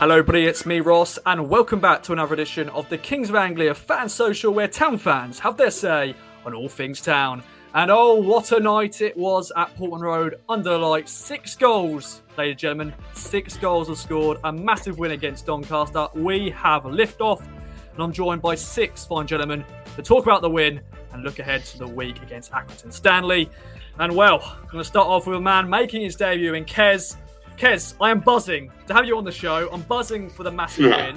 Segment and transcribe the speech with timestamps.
[0.00, 3.36] Hello, everybody, it's me, Ross, and welcome back to another edition of the Kings of
[3.36, 6.14] Anglia Fan Social, where town fans have their say
[6.46, 7.42] on all things town.
[7.74, 11.12] And oh, what a night it was at Portman Road under lights.
[11.12, 12.94] Six goals, ladies and gentlemen.
[13.12, 14.38] Six goals are scored.
[14.44, 16.08] A massive win against Doncaster.
[16.14, 20.48] We have lift off, and I'm joined by six fine gentlemen to talk about the
[20.48, 20.80] win
[21.12, 23.50] and look ahead to the week against Accrington Stanley.
[23.98, 27.16] And well, I'm going to start off with a man making his debut in Kes.
[27.60, 29.68] Kes, I am buzzing to have you on the show.
[29.70, 31.14] I'm buzzing for the massive win.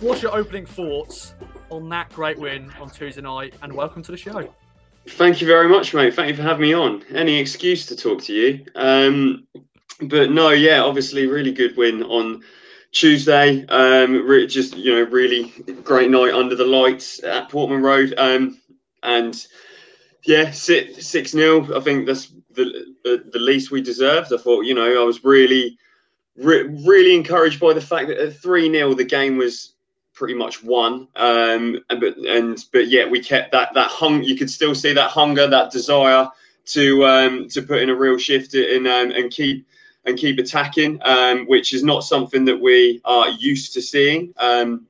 [0.00, 1.32] What's your opening thoughts
[1.70, 3.54] on that great win on Tuesday night?
[3.62, 4.52] And welcome to the show.
[5.08, 6.12] Thank you very much, mate.
[6.12, 7.02] Thank you for having me on.
[7.14, 8.66] Any excuse to talk to you.
[8.74, 9.46] Um,
[10.02, 12.42] but no, yeah, obviously, really good win on
[12.90, 13.64] Tuesday.
[13.68, 18.12] Um, re- just you know, really great night under the lights at Portman Road.
[18.18, 18.60] Um,
[19.02, 19.46] and
[20.24, 21.74] yeah, six six nil.
[21.74, 24.32] I think that's the, the, least we deserved.
[24.32, 25.78] I thought, you know, I was really,
[26.36, 29.74] re- really encouraged by the fact that at three 0 the game was
[30.14, 31.08] pretty much won.
[31.16, 34.22] Um, and, but and but yet we kept that that hung.
[34.22, 36.28] You could still see that hunger, that desire
[36.66, 39.66] to um, to put in a real shift in um, and keep
[40.04, 44.34] and keep attacking, um, which is not something that we are used to seeing.
[44.38, 44.86] Um,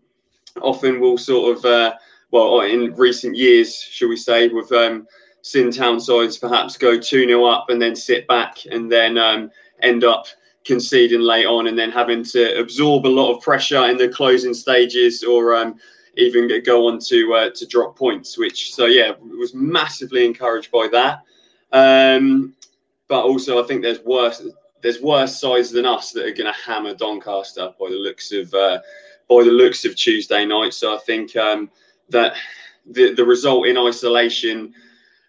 [0.60, 1.94] often we'll sort of, uh,
[2.30, 5.06] well, in recent years, shall we say, with um,
[5.42, 9.50] seen town sides perhaps go 2 0 up and then sit back and then um,
[9.82, 10.26] end up
[10.64, 14.54] conceding late on and then having to absorb a lot of pressure in the closing
[14.54, 15.74] stages or um,
[16.16, 18.38] even go on to uh, to drop points.
[18.38, 21.22] Which so yeah, was massively encouraged by that.
[21.72, 22.54] Um,
[23.08, 24.42] but also, I think there's worse
[24.82, 28.52] there's worse sides than us that are going to hammer Doncaster by the looks of
[28.54, 28.78] uh,
[29.28, 30.74] by the looks of Tuesday night.
[30.74, 31.70] So I think um,
[32.10, 32.34] that
[32.86, 34.74] the the result in isolation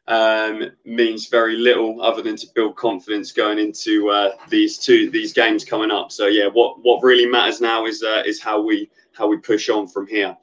[0.07, 5.33] um, means very little other than to build confidence going into uh, these two these
[5.33, 6.11] games coming up.
[6.11, 9.69] So yeah, what what really matters now is uh, is how we how we push
[9.69, 10.35] on from here.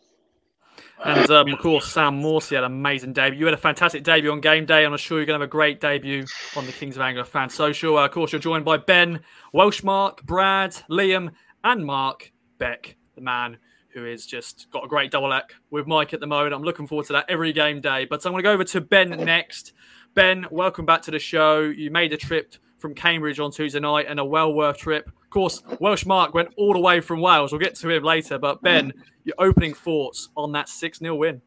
[1.03, 3.39] And um, of course, Sam Morsy had an amazing debut.
[3.39, 5.49] You had a fantastic debut on game day, and I'm sure you're going to have
[5.49, 6.27] a great debut
[6.57, 7.97] on the Kings of Anglia fan social.
[7.97, 9.21] Uh, of course, you're joined by Ben,
[9.55, 11.31] Welshmark, Brad, Liam,
[11.65, 13.57] and Mark Beck, the man
[13.93, 16.55] who is just got a great double act with Mike at the moment.
[16.55, 18.05] I'm looking forward to that every game day.
[18.05, 19.73] But I'm going to go over to Ben next.
[20.15, 21.61] Ben, welcome back to the show.
[21.61, 25.09] You made a trip from Cambridge on Tuesday night and a well worth trip.
[25.09, 27.53] Of course, Welsh Mark went all the way from Wales.
[27.53, 28.39] We'll get to him later.
[28.39, 28.93] But Ben,
[29.25, 31.43] your opening thoughts on that 6 0 win?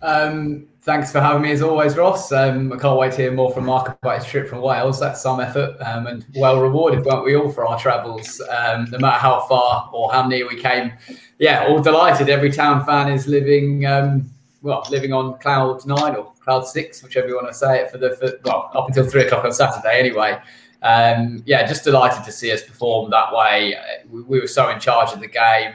[0.00, 2.30] Um, thanks for having me as always, Ross.
[2.30, 5.00] Um, I can't wait to hear more from Mark about his trip from Wales.
[5.00, 8.98] That's some effort um, and well rewarded, weren't we all, for our travels, um, no
[8.98, 10.92] matter how far or how near we came.
[11.38, 12.28] Yeah, all delighted.
[12.28, 14.30] Every town fan is living, um,
[14.62, 17.98] well, living on cloud nine or cloud six, whichever you want to say it, for
[17.98, 20.38] the for, well up until three o'clock on Saturday, anyway.
[20.80, 23.74] Um, yeah, just delighted to see us perform that way.
[24.08, 25.74] We, we were so in charge of the game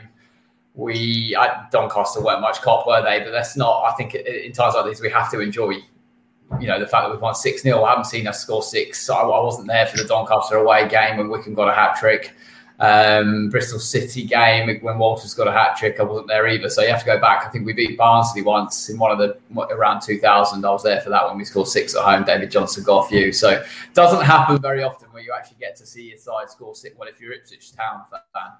[0.75, 3.19] we I, Doncaster weren't much cop, were they?
[3.19, 3.83] But that's not.
[3.83, 5.77] I think in times like these, we have to enjoy.
[6.59, 9.09] You know the fact that we've won six 0 I haven't seen us score six.
[9.09, 12.35] I, I wasn't there for the Doncaster away game when Wycombe got a hat trick.
[12.79, 16.69] Um, Bristol City game when Walters got a hat trick, I wasn't there either.
[16.69, 17.45] So you have to go back.
[17.45, 19.37] I think we beat Barnsley once in one of the
[19.71, 20.65] around 2000.
[20.65, 22.23] I was there for that when we scored six at home.
[22.23, 23.31] David Johnson got a few.
[23.31, 26.75] So it doesn't happen very often where you actually get to see your side score
[26.75, 26.95] six.
[26.97, 28.51] Well, if you're Ipswich Town fan.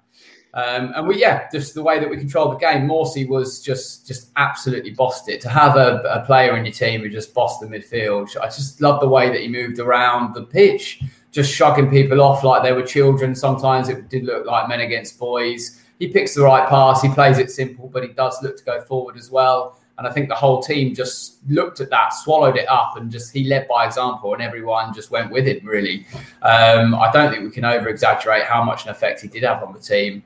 [0.54, 2.86] Um, and we, yeah, just the way that we controlled the game.
[2.86, 5.40] Morsy was just, just absolutely bossed it.
[5.40, 8.80] To have a, a player in your team who just bossed the midfield, I just
[8.80, 12.72] love the way that he moved around the pitch, just shrugging people off like they
[12.72, 13.34] were children.
[13.34, 15.82] Sometimes it did look like men against boys.
[15.98, 17.02] He picks the right pass.
[17.02, 19.80] He plays it simple, but he does look to go forward as well.
[19.98, 23.32] And I think the whole team just looked at that, swallowed it up, and just
[23.32, 25.64] he led by example, and everyone just went with him.
[25.64, 26.04] Really,
[26.42, 29.62] um, I don't think we can over exaggerate how much an effect he did have
[29.62, 30.24] on the team.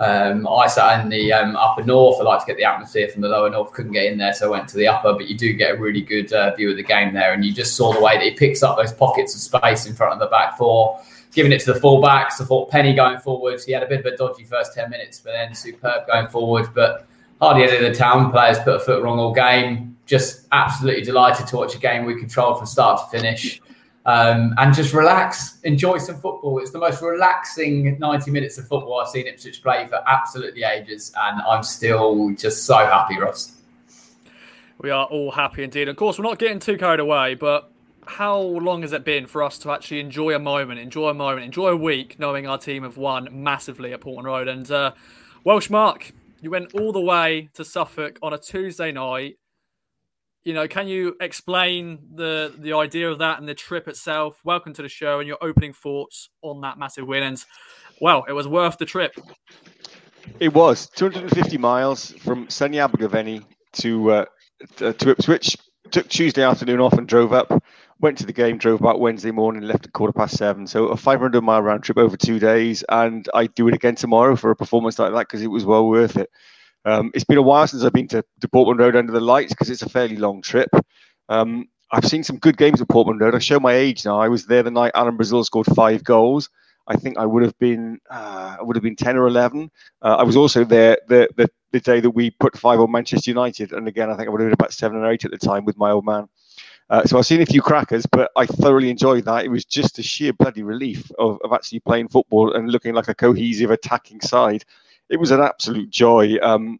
[0.00, 2.18] Um, I sat in the um, upper north.
[2.20, 3.72] I like to get the atmosphere from the lower north.
[3.72, 5.12] Couldn't get in there, so I went to the upper.
[5.12, 7.52] But you do get a really good uh, view of the game there, and you
[7.52, 10.18] just saw the way that he picks up those pockets of space in front of
[10.18, 10.98] the back four,
[11.34, 12.40] giving it to the fullbacks.
[12.40, 13.60] I thought Penney going forward.
[13.62, 16.70] He had a bit of a dodgy first ten minutes, but then superb going forward.
[16.74, 17.06] But
[17.38, 19.98] hardly any of the town players put a foot wrong all game.
[20.06, 23.60] Just absolutely delighted to watch a game we controlled from start to finish
[24.10, 26.58] um, and just relax, enjoy some football.
[26.58, 31.12] It's the most relaxing 90 minutes of football I've seen Ipswich play for absolutely ages,
[31.16, 33.56] and I'm still just so happy, Ross.
[34.78, 35.88] We are all happy indeed.
[35.88, 37.70] Of course, we're not getting too carried away, but
[38.06, 41.44] how long has it been for us to actually enjoy a moment, enjoy a moment,
[41.44, 44.48] enjoy a week, knowing our team have won massively at Portman Road?
[44.48, 44.92] And uh,
[45.44, 49.36] Welsh Mark, you went all the way to Suffolk on a Tuesday night
[50.44, 54.40] you know, can you explain the the idea of that and the trip itself?
[54.44, 57.22] Welcome to the show and your opening thoughts on that massive win.
[57.22, 57.44] And
[58.00, 59.12] well, it was worth the trip.
[60.38, 63.44] It was 250 miles from sunny Abergavenny
[63.74, 64.24] to uh,
[64.76, 65.56] to Ipswich.
[65.90, 67.52] Took Tuesday afternoon off and drove up.
[68.00, 70.66] Went to the game, drove back Wednesday morning, left at quarter past seven.
[70.66, 74.36] So a 500 mile round trip over two days, and I'd do it again tomorrow
[74.36, 76.30] for a performance like that because it was well worth it.
[76.84, 79.52] Um, it's been a while since I've been to, to Portman Road under the lights
[79.52, 80.70] because it's a fairly long trip.
[81.28, 83.34] Um, I've seen some good games at Portman Road.
[83.34, 84.20] I show my age now.
[84.20, 86.48] I was there the night Alan Brazil scored five goals.
[86.86, 89.70] I think I would have been uh, I would have been ten or eleven.
[90.02, 93.30] Uh, I was also there the, the, the day that we put five on Manchester
[93.30, 95.38] United, and again I think I would have been about seven or eight at the
[95.38, 96.28] time with my old man.
[96.88, 99.44] Uh, so I've seen a few crackers, but I thoroughly enjoyed that.
[99.44, 103.06] It was just a sheer bloody relief of, of actually playing football and looking like
[103.06, 104.64] a cohesive attacking side
[105.10, 106.36] it was an absolute joy.
[106.40, 106.78] Um,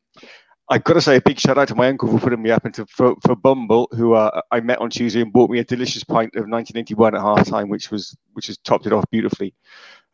[0.71, 2.65] I've got to say a big shout out to my uncle for putting me up
[2.65, 6.05] into for, for Bumble, who uh, I met on Tuesday and bought me a delicious
[6.05, 9.53] pint of 1981 at half time, which was which has topped it off beautifully.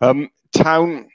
[0.00, 1.08] Um, town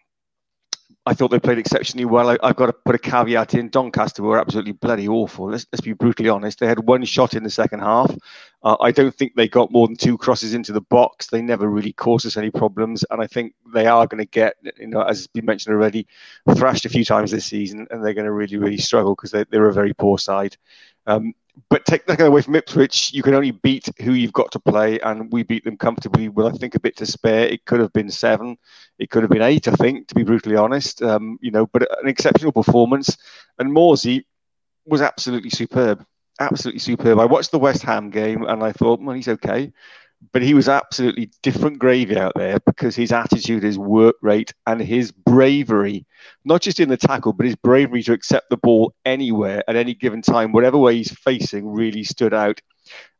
[1.07, 2.29] I thought they played exceptionally well.
[2.29, 3.69] I, have got to put a caveat in.
[3.69, 5.49] Doncaster were absolutely bloody awful.
[5.49, 6.59] Let's, let's be brutally honest.
[6.59, 8.15] They had one shot in the second half.
[8.61, 11.27] Uh, I don't think they got more than two crosses into the box.
[11.27, 13.03] They never really caused us any problems.
[13.09, 16.05] And I think they are going to get, you know, as has been mentioned already,
[16.53, 19.43] thrashed a few times this season, and they're going to really, really struggle because they,
[19.49, 20.55] they're a very poor side.
[21.07, 21.33] Um,
[21.69, 24.99] but take that away from Ipswich, you can only beat who you've got to play,
[24.99, 27.47] and we beat them comfortably with, I think, a bit to spare.
[27.47, 28.57] It could have been seven,
[28.99, 31.01] it could have been eight, I think, to be brutally honest.
[31.01, 33.17] Um, you know, but an exceptional performance,
[33.59, 34.25] and Morsy
[34.85, 36.05] was absolutely superb,
[36.39, 37.19] absolutely superb.
[37.19, 39.71] I watched the West Ham game, and I thought, well, he's okay
[40.31, 44.81] but he was absolutely different gravy out there because his attitude, his work rate, and
[44.81, 46.05] his bravery,
[46.45, 49.93] not just in the tackle, but his bravery to accept the ball anywhere at any
[49.93, 52.61] given time, whatever way he's facing, really stood out.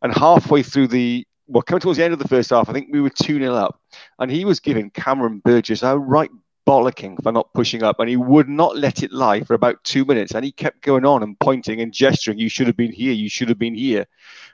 [0.02, 2.90] And halfway through the well, coming towards the end of the first half, I think
[2.92, 3.80] we were 2 0 up,
[4.20, 6.30] and he was giving Cameron Burgess a right
[6.66, 10.06] bollocking for not pushing up, and he would not let it lie for about two
[10.06, 10.34] minutes.
[10.34, 13.30] And he kept going on and pointing and gesturing, You should have been here, you
[13.30, 14.06] should have been here.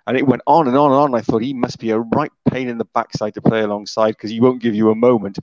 [0.07, 1.15] And it went on and on and on.
[1.15, 4.31] I thought he must be a right pain in the backside to play alongside because
[4.31, 5.38] he won't give you a moment.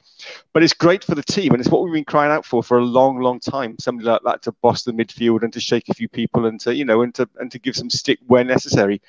[0.52, 2.78] But it's great for the team, and it's what we've been crying out for for
[2.78, 3.76] a long, long time.
[3.78, 6.74] Somebody like that to boss the midfield and to shake a few people and to,
[6.74, 9.00] you know, and to and to give some stick where necessary.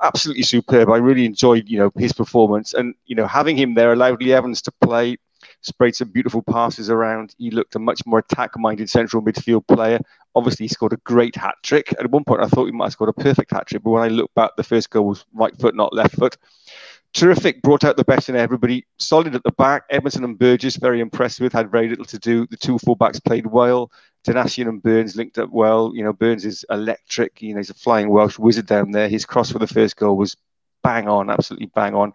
[0.00, 0.88] Absolutely superb.
[0.88, 4.32] I really enjoyed, you know, his performance, and you know, having him there allowed Lee
[4.32, 5.18] Evans to play
[5.62, 7.34] sprayed some beautiful passes around.
[7.38, 9.98] He looked a much more attack-minded central midfield player.
[10.34, 11.94] Obviously, he scored a great hat trick.
[11.98, 14.02] At one point, I thought he might have scored a perfect hat trick, but when
[14.02, 16.36] I look back, the first goal was right foot, not left foot.
[17.14, 18.86] Terrific, brought out the best in everybody.
[18.98, 19.88] Solid at the back.
[19.90, 22.46] Edmundson and Burgess, very impressed with, had very little to do.
[22.46, 23.90] The two fullbacks played well.
[24.26, 25.92] Donacien and Burns linked up well.
[25.94, 27.42] You know, Burns is electric.
[27.42, 29.08] You know, he's a flying Welsh wizard down there.
[29.08, 30.36] His cross for the first goal was
[30.82, 32.12] bang on, absolutely bang on.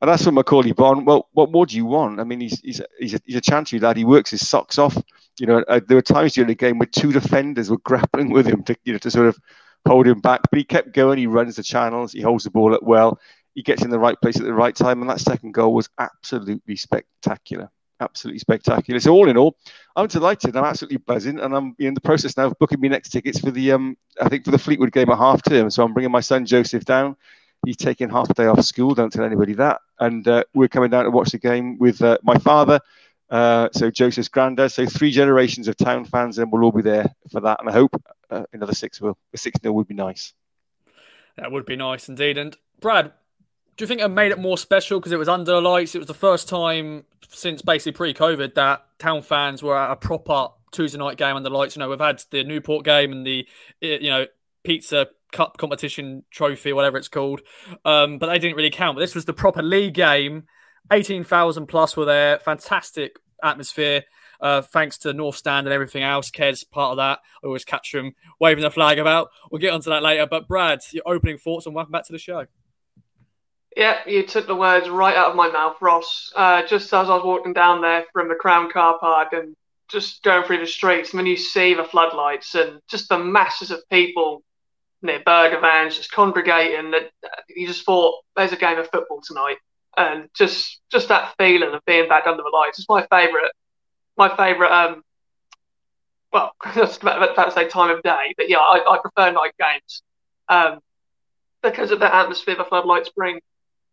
[0.00, 1.04] And that's for Macauley Bonne.
[1.04, 2.20] Well, what more do you want?
[2.20, 3.96] I mean, he's he's he's a, he's a chantry lad.
[3.96, 4.96] He works his socks off.
[5.38, 8.46] You know, uh, there were times during the game where two defenders were grappling with
[8.46, 9.38] him to you know to sort of
[9.86, 11.18] hold him back, but he kept going.
[11.18, 12.12] He runs the channels.
[12.12, 13.18] He holds the ball up well.
[13.54, 15.88] He gets in the right place at the right time, and that second goal was
[15.98, 17.70] absolutely spectacular.
[18.00, 18.98] Absolutely spectacular.
[19.00, 19.56] So all in all,
[19.94, 20.56] I'm delighted.
[20.56, 23.50] I'm absolutely buzzing, and I'm in the process now of booking me next tickets for
[23.50, 25.68] the um I think for the Fleetwood game at half term.
[25.70, 27.16] So I'm bringing my son Joseph down
[27.64, 28.94] he's taking half a day off school.
[28.94, 29.80] Don't tell anybody that.
[29.98, 32.80] And uh, we're coming down to watch the game with uh, my father.
[33.28, 34.72] Uh, so Joseph's granddad.
[34.72, 37.60] So three generations of town fans, and we'll all be there for that.
[37.60, 39.16] And I hope uh, another six will.
[39.32, 40.32] A six nil would be nice.
[41.36, 42.38] That would be nice indeed.
[42.38, 43.12] And Brad,
[43.76, 45.94] do you think it made it more special because it was under the lights?
[45.94, 50.48] It was the first time since basically pre-COVID that town fans were at a proper
[50.72, 51.76] Tuesday night game under lights.
[51.76, 53.46] You know, we've had the Newport game and the
[53.80, 54.26] you know
[54.64, 57.40] pizza cup competition trophy, whatever it's called.
[57.84, 58.96] Um, but they didn't really count.
[58.96, 60.44] But this was the proper league game.
[60.92, 62.38] 18,000 plus were there.
[62.38, 64.04] Fantastic atmosphere.
[64.40, 66.30] Uh, thanks to North Stand and everything else.
[66.30, 67.18] Ked's part of that.
[67.42, 69.28] I always catch him waving the flag about.
[69.50, 70.26] We'll get onto that later.
[70.26, 72.46] But Brad, your opening thoughts and welcome back to the show.
[73.76, 76.32] Yeah, you took the words right out of my mouth, Ross.
[76.34, 79.54] Uh, just as I was walking down there from the Crown car park and
[79.88, 83.70] just going through the streets, and then you see the floodlights and just the masses
[83.70, 84.42] of people
[85.02, 87.10] near burger vans just congregating that
[87.48, 89.56] you just thought there's a game of football tonight.
[89.96, 92.78] And just just that feeling of being back under the lights.
[92.78, 93.52] Is my favorite
[94.16, 95.02] my favorite um
[96.32, 99.52] well that's about, about to say time of day but yeah I, I prefer night
[99.58, 100.02] games
[100.48, 100.78] um
[101.62, 103.40] because of the atmosphere the floodlights bring.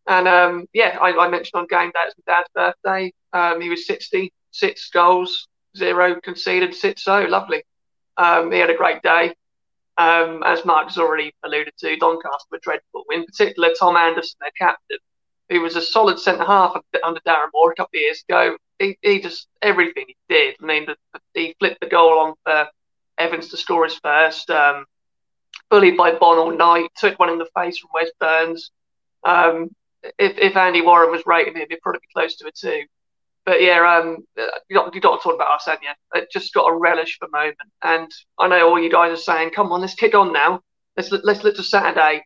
[0.08, 3.14] And um yeah I, I mentioned on game day it's my dad's birthday.
[3.34, 5.48] Um he was 60 six goals
[5.78, 7.64] zero conceded six so lovely.
[8.18, 9.34] Um he had a great day
[9.98, 13.04] Um, as Mark has already alluded to, Doncaster were dreadful.
[13.12, 15.00] In particular, Tom Anderson, their captain,
[15.50, 18.58] who was a solid centre half under Darren Moore a couple of years ago.
[18.80, 20.56] He, he just everything he did.
[20.62, 20.88] I mean,
[21.34, 22.68] he flipped the goal on for
[23.18, 24.50] Evans to score his first.
[24.52, 24.86] Um,
[25.70, 26.90] bullied by Bonne all night.
[26.98, 28.72] Took one in the face from Wes Burns.
[29.26, 29.70] Um,
[30.20, 32.84] if, if Andy Warren was rating him, he'd probably be close to a two.
[33.48, 34.26] But yeah, um,
[34.74, 35.94] got you got to talk about Arsenia.
[36.14, 37.58] It just got a relish for the moment.
[37.82, 40.60] And I know all you guys are saying, "Come on, let's kick on now.
[40.98, 42.26] Let's let's look to Saturday."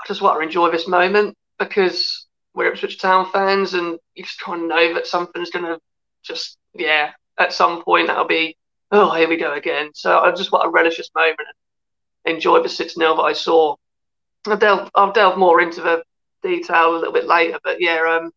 [0.00, 4.40] I just want to enjoy this moment because we're Ipswich Town fans, and you just
[4.40, 5.78] kind of know that something's going to
[6.22, 8.54] just yeah, at some point that'll be
[8.92, 9.88] oh here we go again.
[9.94, 11.48] So I just want to relish this moment
[12.26, 13.74] and enjoy the six 0 that I saw.
[14.46, 16.02] I'll delve I'll delve more into the
[16.42, 18.32] detail a little bit later, but yeah, um,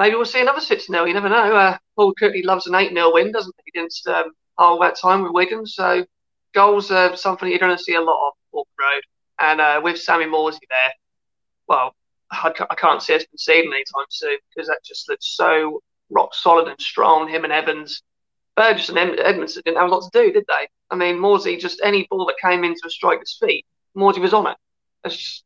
[0.00, 1.54] maybe we'll see another six 0 You never know.
[1.54, 5.22] Uh, Paul Courtney loves an eight 0 win, doesn't he, against um, all that time
[5.22, 5.66] with Wigan?
[5.66, 6.04] So
[6.54, 9.02] goals are something you're going to see a lot of Port Road,
[9.38, 10.92] and uh, with Sammy Morsy there,
[11.68, 11.94] well,
[12.32, 16.80] I, can't see us conceding anytime soon because that just looks so rock solid and
[16.80, 17.28] strong.
[17.28, 18.02] Him and Evans,
[18.56, 20.68] Burgess and Edmundson didn't have a lot to do, did they?
[20.90, 23.66] I mean, Morsy, just any ball that came into a striker's feet,
[23.96, 24.56] Morsy was on it.
[25.04, 25.44] It's just,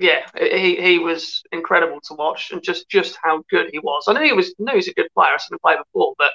[0.00, 4.04] yeah, he, he was incredible to watch and just, just how good he was.
[4.08, 5.32] I knew he was knew he's a good player.
[5.34, 6.30] I've seen him play before, but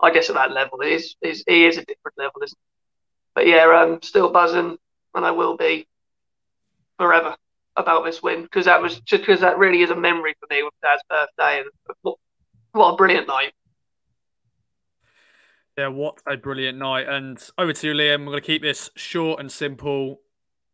[0.00, 2.70] I guess at that level, he is, is he is a different level, isn't he?
[3.34, 4.78] But yeah, I'm still buzzing,
[5.14, 5.86] and I will be
[6.98, 7.36] forever
[7.76, 10.62] about this win because that was just because that really is a memory for me
[10.62, 11.68] with Dad's birthday and
[12.02, 12.16] what,
[12.72, 13.52] what a brilliant night.
[15.76, 17.06] Yeah, what a brilliant night.
[17.08, 18.20] And over to you, Liam.
[18.20, 20.20] We're going to keep this short and simple.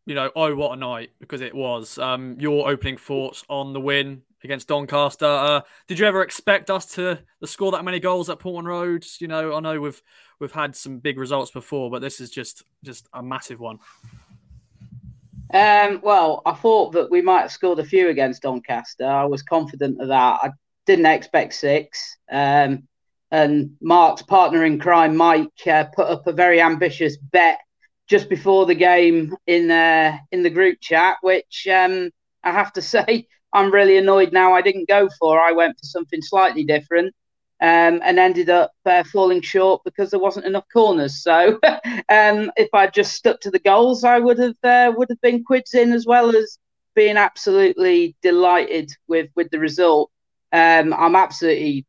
[0.05, 1.97] You know, oh, what a night, because it was.
[1.97, 5.25] Um, your opening thoughts on the win against Doncaster.
[5.25, 9.05] Uh, did you ever expect us to, to score that many goals at Portman Road?
[9.19, 10.01] You know, I know we've
[10.39, 13.79] we've had some big results before, but this is just just a massive one.
[15.53, 19.05] Um, well, I thought that we might have scored a few against Doncaster.
[19.05, 20.39] I was confident of that.
[20.43, 20.51] I
[20.85, 22.17] didn't expect six.
[22.31, 22.87] Um,
[23.31, 27.59] and Mark's partner in crime, Mike, uh, put up a very ambitious bet
[28.11, 32.11] just before the game in uh, in the group chat, which um,
[32.43, 35.39] I have to say I'm really annoyed now I didn't go for.
[35.39, 37.15] I went for something slightly different.
[37.63, 41.21] Um, and ended up uh, falling short because there wasn't enough corners.
[41.21, 41.59] So
[42.09, 45.43] um, if I'd just stuck to the goals, I would have uh, would have been
[45.43, 46.57] quids in as well as
[46.95, 50.09] being absolutely delighted with with the result.
[50.51, 51.85] Um, I'm absolutely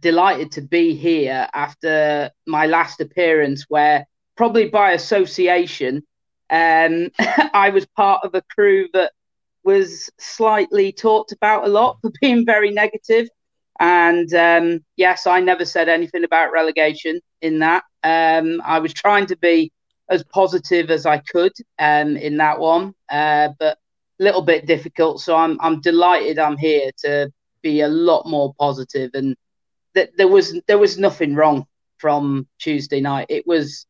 [0.00, 4.06] delighted to be here after my last appearance, where
[4.42, 6.02] probably by association,
[6.50, 7.08] um,
[7.54, 9.12] I was part of a crew that
[9.62, 13.28] was slightly talked about a lot for being very negative.
[13.78, 17.84] And um, yes, I never said anything about relegation in that.
[18.02, 19.70] Um, I was trying to be
[20.10, 23.78] as positive as I could um, in that one, uh, but
[24.18, 25.20] a little bit difficult.
[25.20, 27.30] So I'm I'm delighted I'm here to
[27.62, 29.12] be a lot more positive.
[29.12, 29.36] positive and
[29.94, 31.64] that there was there was nothing wrong
[31.98, 33.26] from Tuesday night.
[33.28, 33.86] It was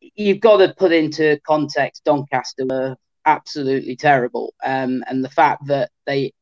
[0.00, 5.90] you've got to put into context Doncaster were absolutely terrible, um, and the fact that
[6.06, 6.32] they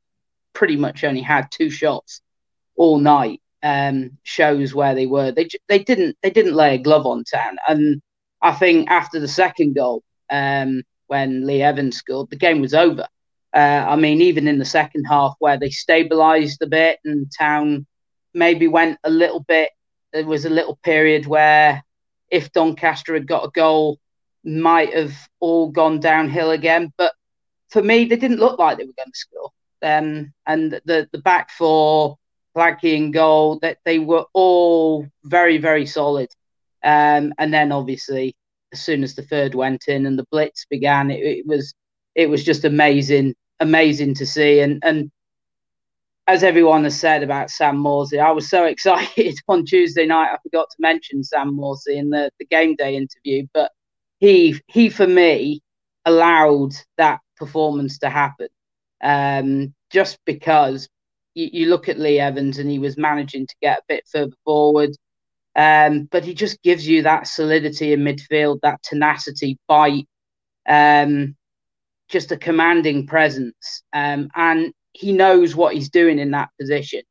[0.53, 2.21] pretty much only had two shots
[2.77, 5.33] all night um, shows where they were.
[5.33, 8.01] They they didn't they didn't lay a glove on town, and
[8.43, 13.07] I think after the second goal, um, when Lee Evans scored, the game was over.
[13.55, 17.87] Uh, I mean, even in the second half, where they stabilised a bit and Town
[18.35, 19.71] maybe went a little bit.
[20.13, 21.83] There was a little period where
[22.31, 23.99] if Doncaster had got a goal,
[24.45, 26.93] might have all gone downhill again.
[26.97, 27.13] But
[27.69, 29.51] for me, they didn't look like they were going to score.
[29.83, 32.17] Um, and the the back four,
[32.57, 36.29] Blackie and goal, that they were all very very solid.
[36.83, 38.37] Um, and then obviously,
[38.73, 41.75] as soon as the third went in and the blitz began, it, it was
[42.15, 44.61] it was just amazing, amazing to see.
[44.61, 45.11] And and
[46.27, 50.33] as everyone has said about Sam Morsy, I was so excited on Tuesday night.
[50.33, 53.71] I forgot to mention Sam Morsy in the, the game day interview, but
[54.19, 55.63] he he for me
[56.05, 58.49] allowed that performance to happen.
[59.03, 60.89] Um, just because
[61.35, 64.33] you, you, look at Lee Evans and he was managing to get a bit further
[64.45, 64.91] forward,
[65.55, 70.07] um, but he just gives you that solidity in midfield, that tenacity, bite,
[70.67, 71.37] um,
[72.09, 77.03] just a commanding presence, um, and he knows what he's doing in that position.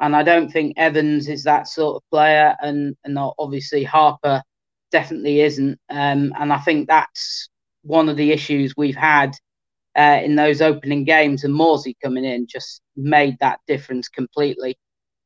[0.00, 4.42] And I don't think Evans is that sort of player, and and obviously Harper
[4.92, 5.78] definitely isn't.
[5.90, 7.48] Um, and I think that's
[7.82, 9.32] one of the issues we've had
[9.96, 11.44] uh, in those opening games.
[11.44, 14.78] And Morsy coming in just made that difference completely.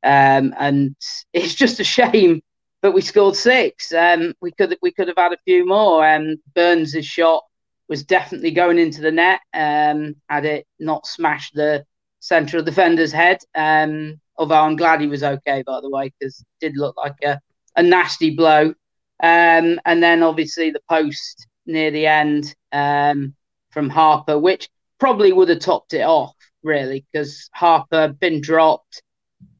[0.03, 0.95] Um, and
[1.33, 2.41] it's just a shame
[2.83, 3.93] but we scored six.
[3.93, 6.05] Um, we could we could have had a few more.
[6.05, 7.43] Um, Burns' shot
[7.87, 9.39] was definitely going into the net.
[9.53, 11.85] Um, had it not smashed the
[12.23, 13.39] central defender's head.
[13.53, 17.15] Um, although I'm glad he was okay, by the way, because it did look like
[17.23, 17.39] a,
[17.75, 18.73] a nasty blow.
[19.21, 23.35] Um, and then obviously the post near the end um,
[23.71, 29.01] from Harper, which probably would have topped it off, really, because Harper been dropped,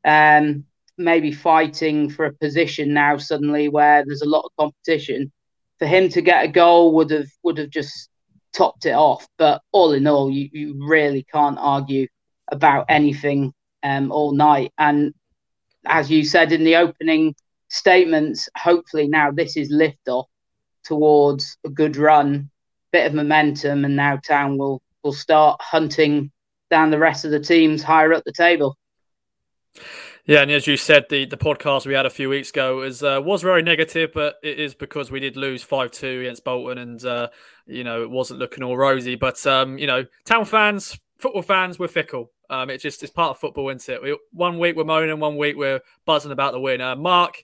[0.06, 0.64] um,
[0.98, 5.32] maybe fighting for a position now suddenly where there's a lot of competition.
[5.80, 8.10] For him to get a goal would have would have just
[8.54, 9.28] topped it off.
[9.38, 12.08] But all in all, you, you really can't argue
[12.52, 14.72] about anything um, all night.
[14.78, 15.14] And
[15.86, 17.36] as you said in the opening
[17.70, 20.28] statements, hopefully now this is lift off
[20.84, 22.50] towards a good run,
[22.92, 26.32] bit of momentum, and now Town will will start hunting
[26.70, 28.78] down the rest of the teams higher up the table.
[30.26, 33.04] Yeah, and as you said, the, the podcast we had a few weeks ago was
[33.04, 36.78] uh, was very negative, but it is because we did lose five two against Bolton,
[36.78, 37.28] and uh,
[37.66, 39.16] you know it wasn't looking all rosy.
[39.16, 42.32] But um, you know, town fans, football fans, we're fickle.
[42.50, 44.04] Um, it's just it's part of football, isn't it?
[44.04, 46.82] We, one week we're moaning, one week we're buzzing about the win.
[46.82, 47.44] Uh, Mark,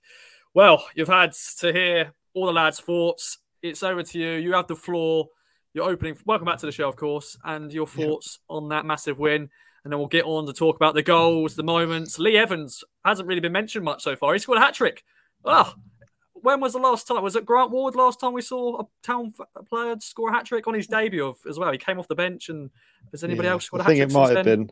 [0.54, 3.38] well, you've had to hear all the lads' thoughts.
[3.62, 4.32] It's over to you.
[4.32, 5.30] You have the floor.
[5.74, 6.18] Your opening.
[6.26, 8.56] Welcome back to the show, of course, and your thoughts yeah.
[8.58, 9.50] on that massive win
[9.84, 12.20] and then we'll get on to talk about the goals, the moments.
[12.20, 14.34] Lee Evans hasn't really been mentioned much so far.
[14.34, 15.04] He scored a hat trick.
[15.46, 15.74] Oh,
[16.42, 17.24] when was the last time?
[17.24, 19.34] Was it Grant Ward last time we saw a town
[19.70, 21.72] player score a hat trick on his debut as well?
[21.72, 22.70] He came off the bench, and
[23.12, 23.98] has anybody yeah, else scored a hat trick?
[23.98, 24.60] I think it might have then?
[24.66, 24.72] been.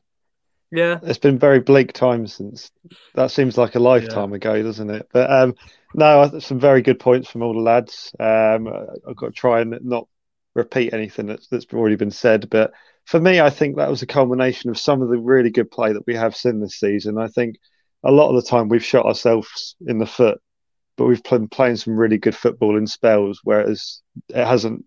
[0.69, 2.71] Yeah, it's been very bleak times since.
[3.15, 4.35] That seems like a lifetime yeah.
[4.35, 5.07] ago, doesn't it?
[5.13, 5.55] But um,
[5.93, 8.13] no, some very good points from all the lads.
[8.19, 8.67] Um,
[9.07, 10.07] I've got to try and not
[10.55, 12.73] repeat anything that's, that's already been said, but
[13.05, 15.93] for me, I think that was a culmination of some of the really good play
[15.93, 17.17] that we have seen this season.
[17.17, 17.55] I think
[18.03, 20.41] a lot of the time we've shot ourselves in the foot,
[20.97, 24.83] but we've been playing some really good football in spells, whereas it hasn't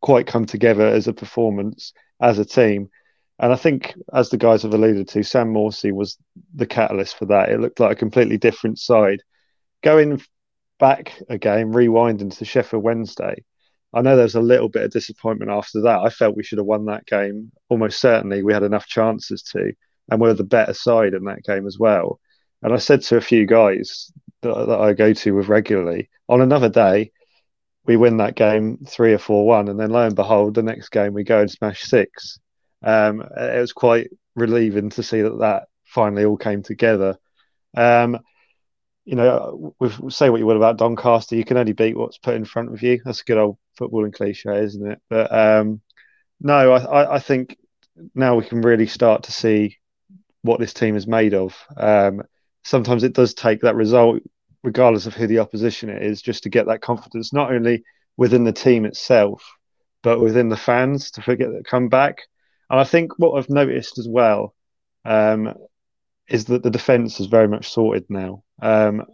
[0.00, 2.90] quite come together as a performance as a team.
[3.38, 6.18] And I think, as the guys have alluded to, Sam Morsy was
[6.54, 7.48] the catalyst for that.
[7.48, 9.22] It looked like a completely different side.
[9.82, 10.20] Going
[10.78, 13.44] back again, rewinding to Sheffield Wednesday,
[13.94, 16.00] I know there's a little bit of disappointment after that.
[16.00, 17.52] I felt we should have won that game.
[17.68, 19.72] Almost certainly, we had enough chances to,
[20.10, 22.20] and we are the better side in that game as well.
[22.62, 26.40] And I said to a few guys that, that I go to with regularly, on
[26.40, 27.12] another day,
[27.84, 30.90] we win that game three or four one, and then lo and behold, the next
[30.90, 32.38] game we go and smash six.
[32.82, 37.18] Um, it was quite relieving to see that that finally all came together.
[37.76, 38.18] Um,
[39.04, 42.34] you know, with, say what you will about Doncaster, you can only beat what's put
[42.34, 43.00] in front of you.
[43.04, 45.00] That's a good old footballing cliche, isn't it?
[45.08, 45.80] But um,
[46.40, 47.56] no, I, I, think
[48.14, 49.78] now we can really start to see
[50.42, 51.56] what this team is made of.
[51.76, 52.22] Um,
[52.62, 54.22] sometimes it does take that result,
[54.62, 57.84] regardless of who the opposition is, just to get that confidence, not only
[58.16, 59.56] within the team itself,
[60.02, 62.18] but within the fans to forget that come back.
[62.70, 64.54] And I think what I've noticed as well
[65.04, 65.54] um,
[66.28, 68.42] is that the defence is very much sorted now.
[68.60, 69.04] Um,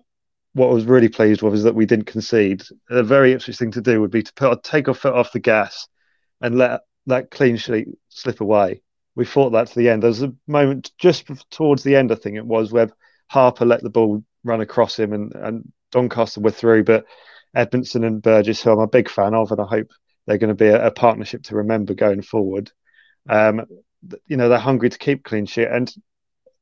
[0.54, 2.62] what I was really pleased with is that we didn't concede.
[2.90, 5.38] A very interesting thing to do would be to put take our foot off the
[5.40, 5.86] gas
[6.40, 8.82] and let that clean sheet slip away.
[9.14, 10.02] We fought that to the end.
[10.02, 12.90] There was a moment just towards the end, I think it was, where
[13.28, 17.04] Harper let the ball run across him and, and Doncaster were through, but
[17.56, 19.90] Edmundson and Burgess, who I'm a big fan of, and I hope
[20.26, 22.70] they're going to be a, a partnership to remember going forward.
[23.28, 23.64] Um,
[24.26, 25.92] you know, they're hungry to keep clean sheet, and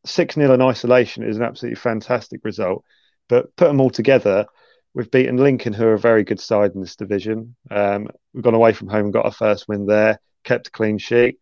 [0.05, 2.85] 6 0 in isolation is an absolutely fantastic result.
[3.29, 4.47] But put them all together,
[4.95, 7.57] we've beaten Lincoln, who are a very good side in this division.
[7.71, 10.99] Um, we've gone away from home and got our first win there, kept a clean
[10.99, 11.39] sheet.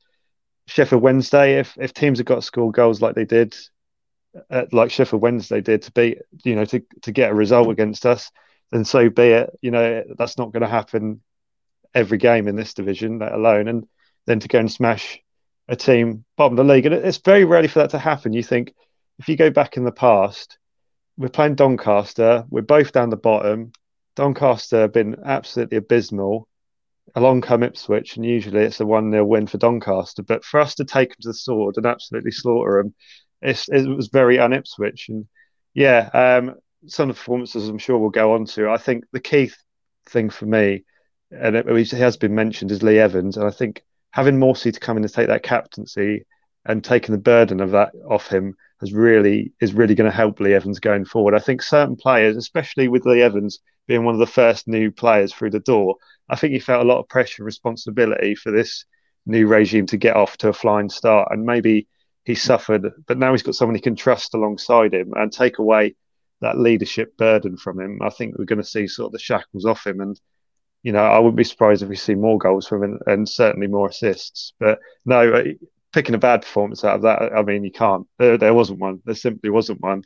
[0.67, 3.55] Sheffield Wednesday, if if teams have got score goals like they did,
[4.51, 8.07] uh, like Sheffield Wednesday did to beat, you know, to to get a result against
[8.07, 8.31] us,
[8.73, 9.51] then so be it.
[9.63, 11.21] You know, that's not going to happen
[11.95, 13.69] every game in this division, let alone.
[13.69, 13.87] And
[14.27, 15.21] then to go and smash
[15.69, 18.33] a team bottom of the league, and it's very rarely for that to happen.
[18.33, 18.75] You think
[19.19, 20.59] if you go back in the past,
[21.17, 22.45] we're playing Doncaster.
[22.51, 23.73] We're both down the bottom.
[24.17, 26.49] Doncaster have been absolutely abysmal.
[27.15, 30.23] Along come Ipswich, and usually it's a 1 0 win for Doncaster.
[30.23, 32.95] But for us to take them to the sword and absolutely slaughter them,
[33.45, 35.09] it was very un Ipswich.
[35.09, 35.27] And
[35.75, 36.55] yeah, um,
[36.87, 38.71] some of the performances I'm sure we'll go on to.
[38.71, 39.57] I think the key th-
[40.07, 40.85] thing for me,
[41.31, 43.37] and it, it has been mentioned, is Lee Evans.
[43.37, 46.25] And I think having Morsy to come in and take that captaincy
[46.65, 50.41] and taking the burden of that off him has really is really going to help
[50.41, 51.35] Lee Evans going forward.
[51.35, 55.33] I think certain players, especially with Lee Evans being one of the first new players
[55.33, 55.97] through the door,
[56.29, 58.85] I think he felt a lot of pressure and responsibility for this
[59.27, 61.29] new regime to get off to a flying start.
[61.31, 61.87] And maybe
[62.25, 65.95] he suffered, but now he's got someone he can trust alongside him and take away
[66.41, 68.01] that leadership burden from him.
[68.03, 70.19] I think we're going to see sort of the shackles off him, and
[70.83, 73.67] you know I wouldn't be surprised if we see more goals from him and certainly
[73.67, 74.53] more assists.
[74.59, 75.45] But no, uh,
[75.93, 78.07] picking a bad performance out of that, I mean, you can't.
[78.19, 79.01] There, there wasn't one.
[79.05, 80.03] There simply wasn't one.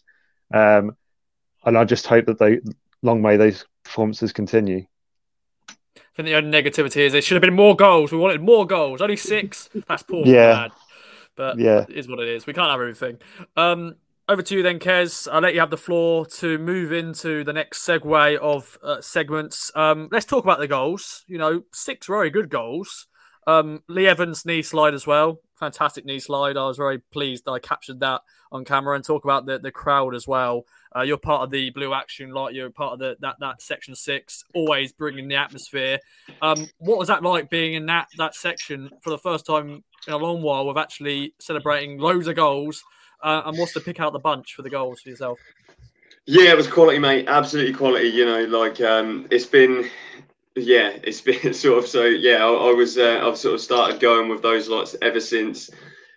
[0.53, 0.97] Um,
[1.65, 2.61] and I just hope that they
[3.03, 4.87] long may those performances continue.
[5.69, 5.75] I
[6.15, 8.11] think the only negativity is there should have been more goals.
[8.11, 9.01] We wanted more goals.
[9.01, 9.71] Only six.
[9.87, 10.27] That's poor.
[10.27, 10.69] yeah.
[11.39, 12.47] But yeah, it is what it is.
[12.47, 13.19] We can't have everything.
[13.57, 13.95] Um,
[14.29, 15.27] over to you then, Kes.
[15.33, 19.71] I'll let you have the floor to move into the next segue of uh, segments.
[19.75, 21.25] Um, let's talk about the goals.
[21.29, 23.07] You know, six very good goals.
[23.49, 25.41] Um, Lee Evans knee slide as well.
[25.57, 26.59] Fantastic knee slide.
[26.59, 28.21] I was very pleased that I captured that
[28.53, 30.67] on camera and talk about the, the crowd as well.
[30.95, 32.55] Uh, you're part of the Blue Action Light.
[32.55, 35.99] You're part of the that that section six, always bringing the atmosphere.
[36.43, 40.13] Um, what was that like being in that that section for the first time in
[40.13, 42.85] a long while with actually celebrating loads of goals?
[43.23, 45.39] Uh, and what's to pick out the bunch for the goals for yourself?
[46.27, 47.27] Yeah, it was quality, mate.
[47.27, 48.09] Absolutely quality.
[48.09, 49.89] You know, like um, it's been,
[50.57, 52.05] yeah, it's been sort of so.
[52.05, 55.71] Yeah, I, I was, uh, I've sort of started going with those lots ever since,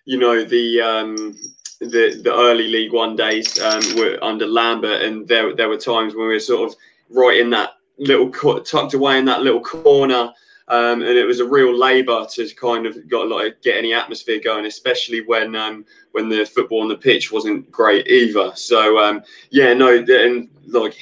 [0.05, 1.37] you know, the um,
[1.79, 6.13] the the early League One days um, were under Lambert, and there there were times
[6.13, 6.75] when we were sort of
[7.09, 8.29] right in that little
[8.61, 10.31] tucked away in that little corner.
[10.67, 14.39] Um, and it was a real labour to kind of got like get any atmosphere
[14.41, 18.53] going, especially when um, when the football on the pitch wasn't great either.
[18.55, 20.97] So um, yeah, no, and like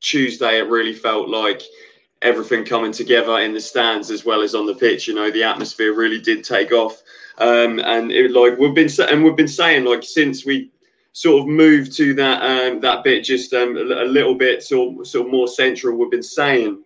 [0.00, 1.62] Tuesday, it really felt like
[2.22, 5.08] everything coming together in the stands as well as on the pitch.
[5.08, 7.02] You know, the atmosphere really did take off,
[7.38, 10.70] um, and it like we've been and we've been saying like since we
[11.12, 15.26] sort of moved to that um, that bit just um, a, little bit sort sort
[15.26, 15.96] of more central.
[15.96, 16.82] We've been saying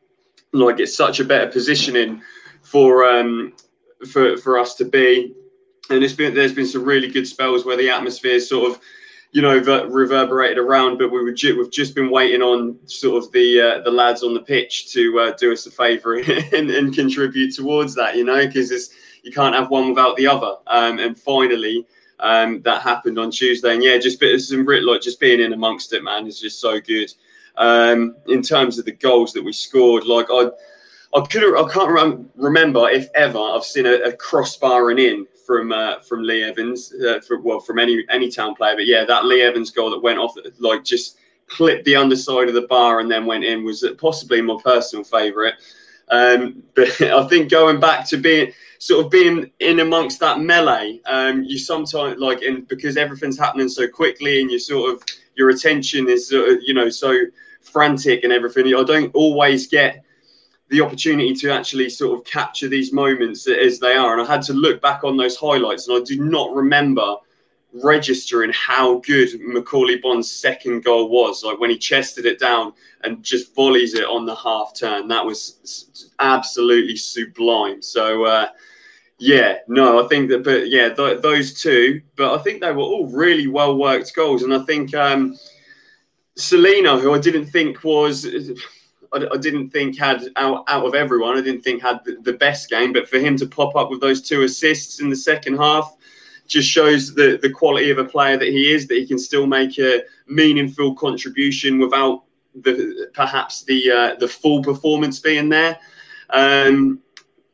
[0.52, 2.22] like it's such a better positioning
[2.62, 3.54] for um,
[4.10, 5.34] for for us to be.
[5.90, 8.80] And it's been there's been some really good spells where the atmosphere sort of
[9.32, 10.98] you know, reverberated around.
[10.98, 14.22] But we were ju- we've just been waiting on sort of the uh, the lads
[14.22, 16.14] on the pitch to uh, do us a favour
[16.52, 18.16] and, and, contribute towards that.
[18.16, 18.90] You know, because
[19.22, 20.56] you can't have one without the other.
[20.66, 21.86] Um, and finally,
[22.20, 23.74] um, that happened on Tuesday.
[23.74, 26.80] And yeah, just bit some like just being in amongst it, man, is just so
[26.80, 27.12] good.
[27.56, 30.50] Um, in terms of the goals that we scored, like I,
[31.14, 36.00] I could I can't remember if ever I've seen a, a crossbarring in from uh,
[36.00, 39.42] from Lee Evans, uh, for, well from any any town player, but yeah, that Lee
[39.42, 43.26] Evans goal that went off like just clipped the underside of the bar and then
[43.26, 45.54] went in was possibly my personal favourite.
[46.08, 51.00] Um, but I think going back to being sort of being in amongst that melee,
[51.04, 55.02] um, you sometimes like, and because everything's happening so quickly and you sort of
[55.34, 57.14] your attention is uh, you know so
[57.60, 58.74] frantic and everything.
[58.74, 60.02] I don't always get
[60.72, 64.18] the opportunity to actually sort of capture these moments as they are.
[64.18, 67.16] And I had to look back on those highlights, and I do not remember
[67.74, 71.44] registering how good Macauley Bonne's second goal was.
[71.44, 72.72] Like when he chested it down
[73.04, 77.82] and just volleys it on the half turn, that was absolutely sublime.
[77.82, 78.48] So, uh,
[79.18, 82.82] yeah, no, I think that, but yeah, th- those two, but I think they were
[82.82, 84.42] all really well worked goals.
[84.42, 85.36] And I think um,
[86.36, 88.26] Celina, who I didn't think was.
[89.14, 91.36] I, didn't think had out, out of everyone.
[91.36, 94.00] I didn't think had the, the, best game, but for him to pop up with
[94.00, 95.96] those two assists in the second half
[96.46, 98.86] just shows the the quality of a player that he is.
[98.86, 104.62] That he can still make a meaningful contribution without the perhaps the uh, the full
[104.62, 105.78] performance being there.
[106.30, 107.00] Um,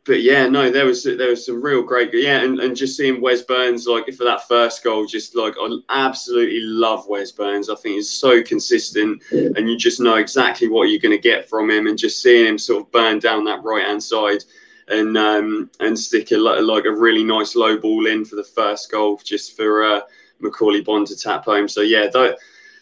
[0.08, 3.20] but yeah, no, there was there was some real great yeah, and, and just seeing
[3.20, 7.68] Wes Burns like for that first goal, just like I absolutely love Wes Burns.
[7.68, 11.46] I think he's so consistent, and you just know exactly what you're going to get
[11.46, 14.42] from him, and just seeing him sort of burn down that right hand side,
[14.88, 18.90] and um, and stick a like a really nice low ball in for the first
[18.90, 20.00] goal, just for uh,
[20.42, 21.68] Macauley Bonne to tap home.
[21.68, 22.36] So yeah, th-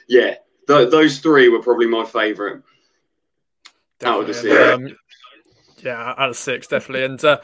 [0.07, 0.37] yeah,
[0.69, 2.63] th- those three were probably my favourite.
[4.05, 4.97] Out of the um,
[5.87, 7.05] yeah, out of six, definitely.
[7.05, 7.39] And uh,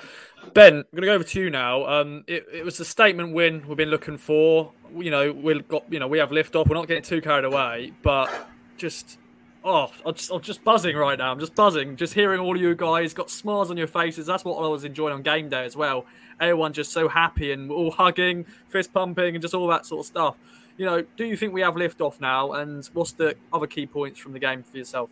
[0.52, 1.86] Ben, I'm going to go over to you now.
[1.86, 4.72] Um, it, it was a statement win we've been looking for.
[4.96, 6.68] You know, we've got, you know, we have lift off.
[6.68, 8.30] We're not getting too carried away, but
[8.76, 9.18] just,
[9.64, 11.30] oh, I'm just, I'm just buzzing right now.
[11.30, 14.26] I'm just buzzing, just hearing all you guys got smiles on your faces.
[14.26, 16.04] That's what I was enjoying on game day as well.
[16.40, 20.06] Everyone just so happy and all hugging, fist pumping, and just all that sort of
[20.06, 20.36] stuff.
[20.76, 22.52] You know, do you think we have lift off now?
[22.52, 25.10] And what's the other key points from the game for yourself?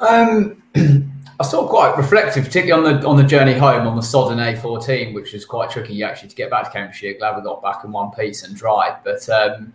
[0.00, 0.62] Um,
[1.38, 5.12] I saw quite reflective, particularly on the on the journey home on the Sodden A14,
[5.12, 7.14] which was quite tricky actually to get back to Cambridgeshire.
[7.18, 9.72] Glad we got back in one piece and drive, but um,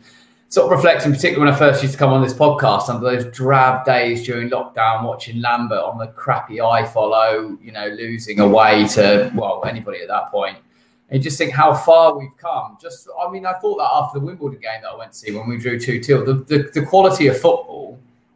[0.52, 3.26] sort of reflecting, particularly when I first used to come on this podcast, under those
[3.36, 9.32] drab days during lockdown, watching Lambert on the crappy iFollow, you know, losing away to
[9.36, 10.58] well anybody at that point.
[11.10, 12.78] And you just think how far we've come.
[12.82, 15.32] Just, I mean, I thought that after the Wimbledon game that I went to see
[15.36, 17.81] when we drew 2 2, the, the, the quality of football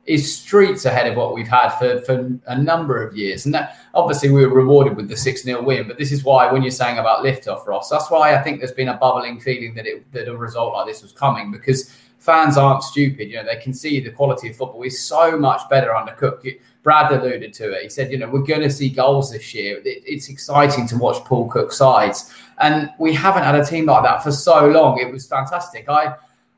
[0.05, 3.45] is streets ahead of what we've had for, for a number of years.
[3.45, 5.87] And that obviously we were rewarded with the 6 0 win.
[5.87, 8.71] But this is why, when you're saying about liftoff, Ross, that's why I think there's
[8.71, 12.55] been a bubbling feeling that, it, that a result like this was coming because fans
[12.55, 13.29] aren't stupid.
[13.29, 16.45] You know, they can see the quality of football is so much better under Cook.
[16.83, 17.81] Brad alluded to it.
[17.81, 19.79] He said, you know, we're going to see goals this year.
[19.79, 22.31] It, it's exciting to watch Paul Cook sides.
[22.59, 24.99] And we haven't had a team like that for so long.
[24.99, 25.89] It was fantastic.
[25.89, 26.15] I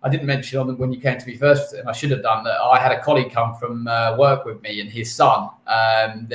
[0.07, 2.45] I didn't mention on when you came to me first, and I should have done
[2.45, 2.61] that.
[2.61, 6.29] I had a colleague come from uh, work with me, and his son, um,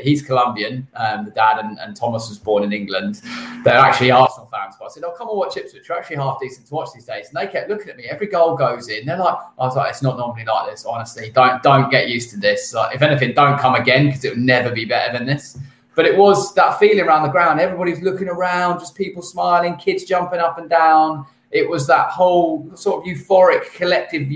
[0.00, 3.20] he's Colombian, um, the dad, and, and, Thomas was born in England.
[3.64, 4.76] They're actually Arsenal fans.
[4.78, 5.88] But I said, "Oh, come and watch Ipswich.
[5.88, 8.04] We're actually half decent to watch these days." And they kept looking at me.
[8.04, 9.04] Every goal goes in.
[9.04, 10.84] They're like, "I was like, it's not normally like this.
[10.84, 12.72] Honestly, don't don't get used to this.
[12.72, 15.58] Like, if anything, don't come again because it will never be better than this."
[15.96, 17.58] But it was that feeling around the ground.
[17.58, 22.70] Everybody's looking around, just people smiling, kids jumping up and down it was that whole
[22.74, 24.28] sort of euphoric, collective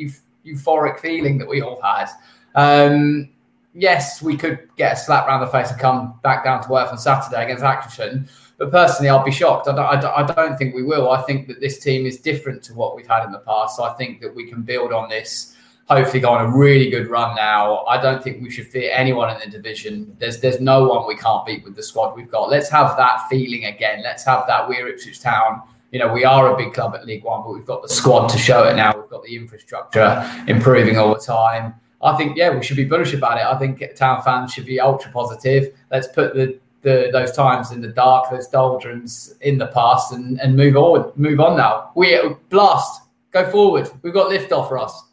[0.44, 2.08] euphoric feeling that we all had.
[2.54, 3.30] Um,
[3.74, 6.90] yes, we could get a slap round the face and come back down to earth
[6.90, 8.28] on Saturday against Accrington.
[8.58, 9.68] But personally, I'll be shocked.
[9.68, 11.10] I don't, I, don't, I don't think we will.
[11.10, 13.80] I think that this team is different to what we've had in the past.
[13.80, 15.56] I think that we can build on this
[15.88, 17.84] hopefully go on a really good run now.
[17.84, 20.16] I don't think we should fear anyone in the division.
[20.18, 22.48] There's there's no one we can't beat with the squad we've got.
[22.48, 24.02] Let's have that feeling again.
[24.02, 27.22] Let's have that we're Ipswich Town you know, we are a big club at League
[27.22, 28.98] One, but we've got the squad to show it now.
[28.98, 31.74] We've got the infrastructure improving all the time.
[32.00, 33.44] I think, yeah, we should be bullish about it.
[33.44, 35.74] I think town fans should be ultra positive.
[35.90, 40.40] Let's put the, the those times in the dark, those doldrums in the past, and,
[40.40, 41.12] and move on.
[41.14, 41.92] Move on now.
[41.94, 43.88] We blast, go forward.
[44.00, 45.04] We've got lift off for us.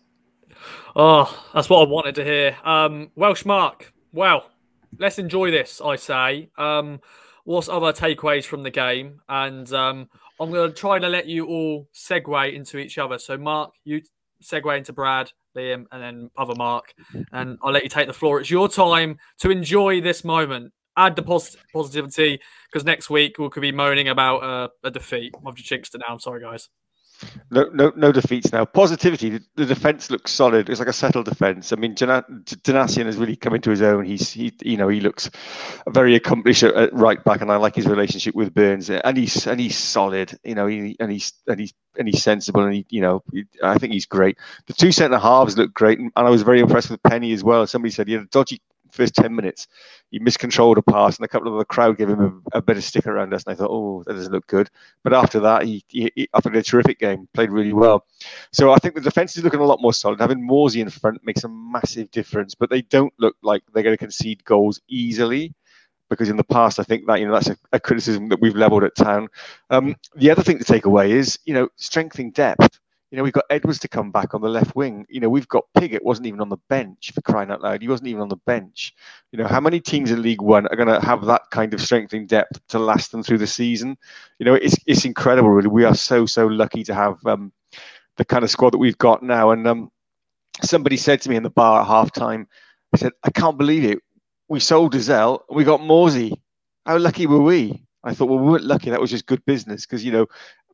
[0.96, 2.58] Oh, that's what I wanted to hear.
[2.64, 3.94] Um, Welsh Mark.
[4.14, 4.50] Well,
[4.98, 5.82] let's enjoy this.
[5.84, 6.50] I say.
[6.58, 7.02] Um,
[7.44, 9.22] what's other takeaways from the game?
[9.28, 10.10] And um,
[10.40, 13.20] I'm going to try to let you all segue into each other.
[13.20, 14.02] So, Mark, you
[14.44, 16.94] segue into Brad, Liam, and then other Mark.
[17.32, 18.40] And I'll let you take the floor.
[18.40, 20.72] It's your time to enjoy this moment.
[20.98, 22.40] Add the posit- positivity
[22.72, 25.34] because next week we could be moaning about uh, a defeat.
[25.46, 26.14] I've just jinxed it now.
[26.14, 26.70] I'm sorry, guys.
[27.52, 28.66] No, no, no defeats now.
[28.66, 29.30] Positivity.
[29.30, 30.70] The, the defense looks solid.
[30.70, 31.74] It's like a settled defense.
[31.74, 34.06] I mean, Donacien has really come into his own.
[34.06, 35.30] He's, he, you know, he looks
[35.90, 38.90] very accomplished at, right back, and I like his relationship with Burns.
[38.90, 40.38] And he's and he's solid.
[40.44, 43.24] You know, he, and he's and he's and he's sensible, and he, you know,
[43.64, 44.38] I think he's great.
[44.68, 47.44] The two centre halves look great, and, and I was very impressed with Penney as
[47.44, 47.66] well.
[47.68, 49.68] Somebody said he had a dodgy first 10 minutes,
[50.12, 52.78] he miscontrolled a pass, and a couple of the crowd gave him a, a bit
[52.78, 53.44] of stick around us.
[53.44, 54.70] And I thought, oh, that doesn't look good.
[55.04, 58.06] But after that, he, he, he after a terrific game, played really well.
[58.52, 60.20] So I think the defense is looking a lot more solid.
[60.20, 63.94] Having Morsy in front makes a massive difference, but they don't look like they're going
[63.94, 65.54] to concede goals easily.
[66.10, 68.56] Because in the past, I think that you know that's a, a criticism that we've
[68.56, 69.28] levelled at town.
[69.70, 72.80] Um, the other thing to take away is you know strengthening depth
[73.12, 75.06] you know, we've got Edwards to come back on the left wing.
[75.10, 77.82] You know, we've got Pigott wasn't even on the bench for crying out loud.
[77.82, 78.94] He wasn't even on the bench.
[79.32, 81.82] You know, how many teams in League One are going to have that kind of
[81.82, 83.98] strengthening depth to last them through the season?
[84.38, 85.50] You know, it's it's incredible.
[85.50, 87.52] Really, we are so so lucky to have um,
[88.18, 89.52] the kind of squad that we've got now.
[89.52, 89.92] And um,
[90.62, 92.48] somebody said to me in the bar at half time,
[92.94, 94.00] I said, I can't believe it.
[94.48, 96.34] We sold and we got Morsy.
[96.86, 97.84] How lucky were we?
[98.04, 98.90] I thought, well, we weren't lucky.
[98.90, 100.26] That was just good business because, you know,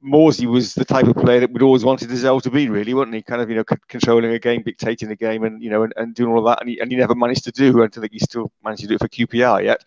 [0.03, 3.15] Morsy was the type of player that we'd always wanted Dozzell to be, really, wasn't
[3.15, 3.21] he?
[3.21, 5.93] Kind of, you know, c- controlling a game, dictating the game, and you know, and,
[5.97, 7.77] and doing all that, and he, and he never managed to do.
[7.77, 9.83] I don't think he still managed to do it for QPR yet.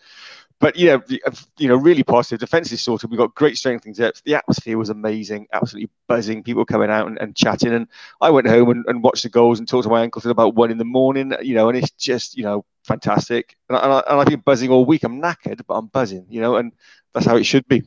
[0.61, 2.41] But yeah, uh, you know, really positive.
[2.41, 3.11] Defense is sorted.
[3.11, 4.23] We've got great strength and depth.
[4.25, 6.43] The atmosphere was amazing, absolutely buzzing.
[6.43, 7.73] People coming out and, and chatting.
[7.73, 7.87] And
[8.21, 10.57] I went home and, and, watched the goals and talked to my uncle till about
[10.57, 11.33] one in the morning.
[11.43, 13.57] You know, and it's just you know fantastic.
[13.69, 15.05] And, I, and I've been buzzing all week.
[15.05, 16.27] I'm knackered, but I'm buzzing.
[16.29, 16.73] You know, and
[17.15, 17.85] that's how it should be.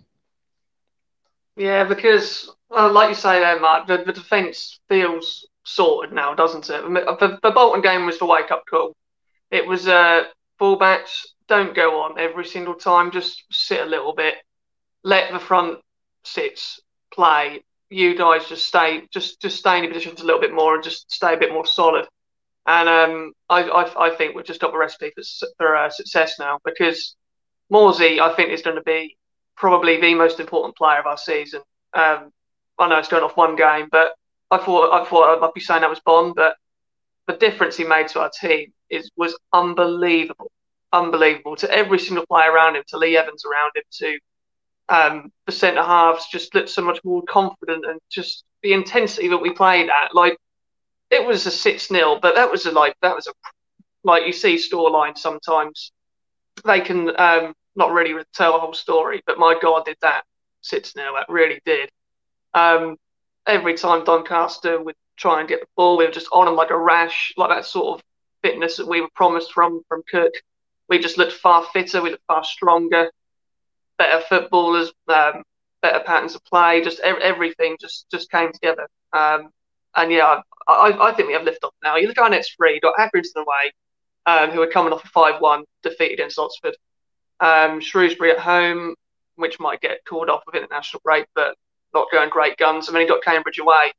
[1.62, 6.82] Yeah, because like you say there, Mark, the, the defence feels sorted now, doesn't it?
[6.82, 8.95] The, the Bolton game was the wake up call.
[9.52, 10.24] It was uh,
[10.60, 13.12] fullbacks don't go on every single time.
[13.12, 14.38] Just sit a little bit,
[15.04, 15.78] let the front
[16.24, 16.80] sits
[17.13, 17.63] play.
[17.91, 20.84] You guys just stay, just just stay in your positions a little bit more and
[20.84, 22.08] just stay a bit more solid.
[22.65, 26.39] And um, I, I, I think we've just got the recipe for, for uh, success
[26.39, 27.15] now because
[27.71, 29.15] Morsy, I think, is going to be
[29.62, 31.62] probably the most important player of our season.
[31.93, 32.32] Um,
[32.80, 34.15] I know it's going off one game, but
[34.50, 36.56] I thought I thought I might be saying that was Bonne, but
[37.28, 40.52] the difference he made to our team is was unbelievable,
[40.91, 44.19] unbelievable to every single player around him, to Lee Evans around him, to
[44.89, 49.38] um, the centre halves, just looked so much more confident and just the intensity that
[49.38, 50.15] we played at.
[50.15, 50.38] Like
[51.12, 53.32] it was a six 0 but that was a like that was a
[54.04, 55.91] like you see scoreline sometimes
[56.65, 60.24] they can um, not really tell the whole story, but my God, did that
[60.62, 61.90] six 0 It really did.
[62.54, 62.98] Um,
[63.48, 66.72] every time Doncaster would try and get the ball, we were just on them like
[66.72, 68.04] a rash, like that sort of
[68.42, 70.34] fitness that we were promised from from Cook.
[70.90, 73.12] We just looked far fitter, we looked far stronger,
[73.98, 75.44] better footballers, um,
[75.82, 76.82] better patterns of play.
[76.82, 78.88] Just everything just just came together.
[79.14, 79.50] Um,
[79.96, 81.98] and yeah, I, I, think we have lift off now.
[81.98, 83.74] You look at our next three, got Accrington away,
[84.26, 86.76] um, who are coming off a 5 1 defeat against Oxford.
[87.42, 88.96] Um, Shrewsbury at home,
[89.36, 91.56] which might get called off with international break, but
[91.94, 92.88] not going great guns.
[92.88, 93.92] And then you got Cambridge away.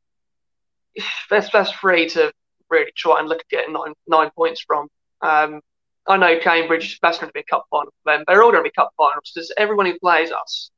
[1.30, 2.32] That's, that's free to
[2.68, 4.88] really try and look at getting nine, nine points from.
[5.22, 5.60] Um,
[6.06, 8.24] I know Cambridge, that's going to be a cup final for them.
[8.26, 10.70] They're all going to be cup finals because everyone who plays us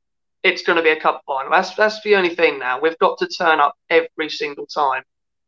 [0.45, 1.51] it's going to be a cup final.
[1.51, 2.79] That's that's the only thing now.
[2.79, 5.01] We've got to turn up every single time.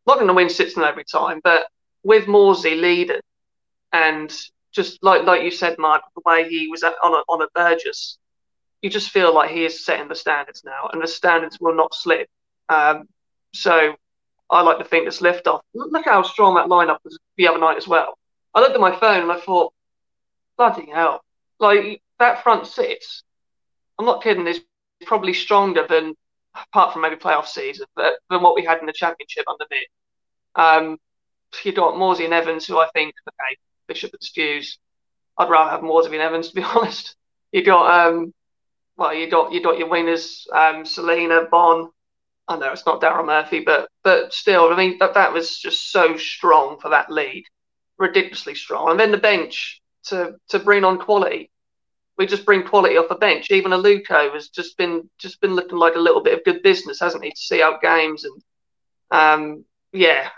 [0.08, 1.68] Not going to win six every time, but
[2.04, 3.22] with Morsy leading
[3.94, 4.36] and
[4.78, 7.48] just like like you said, Mark, the way he was at, on a, on a
[7.54, 8.18] Burgess,
[8.82, 11.94] you just feel like he is setting the standards now, and the standards will not
[11.94, 12.30] slip.
[12.70, 13.10] Um,
[13.54, 13.96] so
[14.50, 15.62] I like to think this lift off.
[15.74, 18.18] Look how strong that lineup was the other night as well.
[18.54, 19.74] I looked at my phone and I thought,
[20.58, 21.22] bloody hell,
[21.60, 23.24] like that front six.
[24.00, 24.48] I'm not kidding.
[24.48, 24.62] Is
[25.06, 26.14] probably stronger than,
[26.56, 29.90] apart from maybe playoff season, but than what we had in the championship under Nick.
[30.56, 30.98] Um,
[31.64, 34.80] you got Morsy and Evans, who I think, okay, Bishop and Stews.
[35.38, 37.16] I'd rather have and Evans, to be honest.
[37.52, 38.34] You got, um,
[38.98, 41.90] well, you got you got your winners, um, Celina, Bonne.
[42.48, 45.92] I know it's not Daryl Murphy, but but still, I mean that that was just
[45.92, 47.44] so strong for that lead,
[47.98, 48.92] ridiculously strong.
[48.92, 51.52] And then the bench to to bring on quality
[52.18, 53.52] we just bring quality off the bench.
[53.52, 57.00] Even Aluko has just been just been looking like a little bit of good business,
[57.00, 58.42] hasn't he, to see out games and
[59.12, 60.30] um, yeah.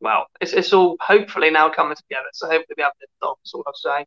[0.00, 2.28] Well, it's, it's all hopefully now coming together.
[2.32, 3.38] So hopefully we have this off.
[3.42, 4.06] That's all I'll say.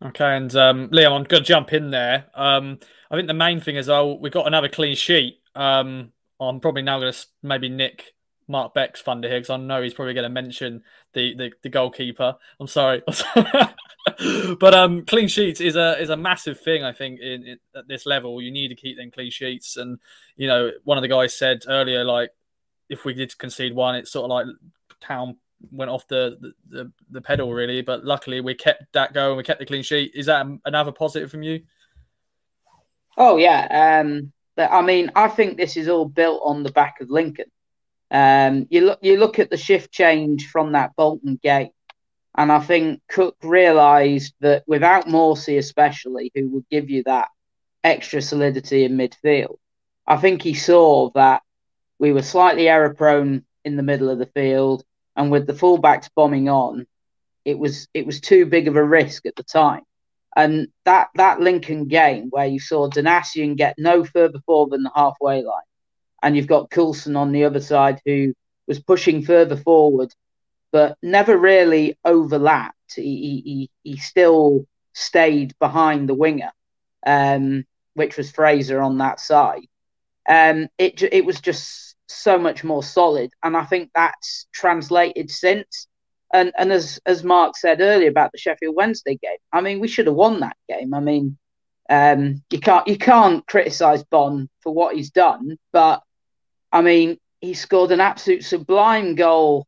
[0.00, 2.26] Okay, and um, Liam, I'm going to jump in there.
[2.34, 2.78] Um,
[3.10, 5.40] I think the main thing is, oh, we've got another clean sheet.
[5.56, 8.14] Um, I'm probably now going to maybe nick
[8.46, 10.82] Mark Beck's thunder here because I know he's probably going to mention
[11.14, 12.36] the, the, the goalkeeper.
[12.60, 13.02] I'm sorry,
[14.60, 16.84] but um, clean sheets is a is a massive thing.
[16.84, 19.76] I think in, in, at this level, you need to keep them clean sheets.
[19.76, 19.98] And
[20.36, 22.30] you know, one of the guys said earlier, like
[22.88, 24.46] if we did concede one, it's sort of like
[25.00, 25.36] town
[25.72, 27.82] went off the, the, the pedal really.
[27.82, 29.36] But luckily, we kept that going.
[29.36, 30.12] We kept the clean sheet.
[30.14, 31.62] Is that another positive from you?
[33.16, 34.00] Oh yeah.
[34.00, 37.50] Um, but I mean, I think this is all built on the back of Lincoln.
[38.10, 41.70] Um, you look you look at the shift change from that Bolton game,
[42.36, 47.28] and I think Cook realised that without Morsy, especially, who would give you that
[47.84, 49.58] extra solidity in midfield,
[50.06, 51.42] I think he saw that
[51.98, 54.84] we were slightly error prone in the middle of the field,
[55.16, 56.86] and with the fullbacks bombing on,
[57.44, 59.82] it was it was too big of a risk at the time.
[60.36, 64.92] And that that Lincoln game where you saw Donacien get no further forward than the
[64.94, 65.62] halfway line
[66.22, 68.34] and you've got Coulson on the other side who
[68.66, 70.12] was pushing further forward,
[70.72, 72.74] but never really overlapped.
[72.94, 76.50] He he, he still stayed behind the winger,
[77.06, 79.66] um, which was Fraser on that side.
[80.28, 85.86] Um, it it was just so much more solid, and I think that's translated since.
[86.32, 89.88] And and as as Mark said earlier about the Sheffield Wednesday game, I mean we
[89.88, 90.92] should have won that game.
[90.94, 91.38] I mean
[91.88, 96.02] um, you can't you can't criticize Bonne for what he's done, but
[96.72, 99.66] I mean, he scored an absolute sublime goal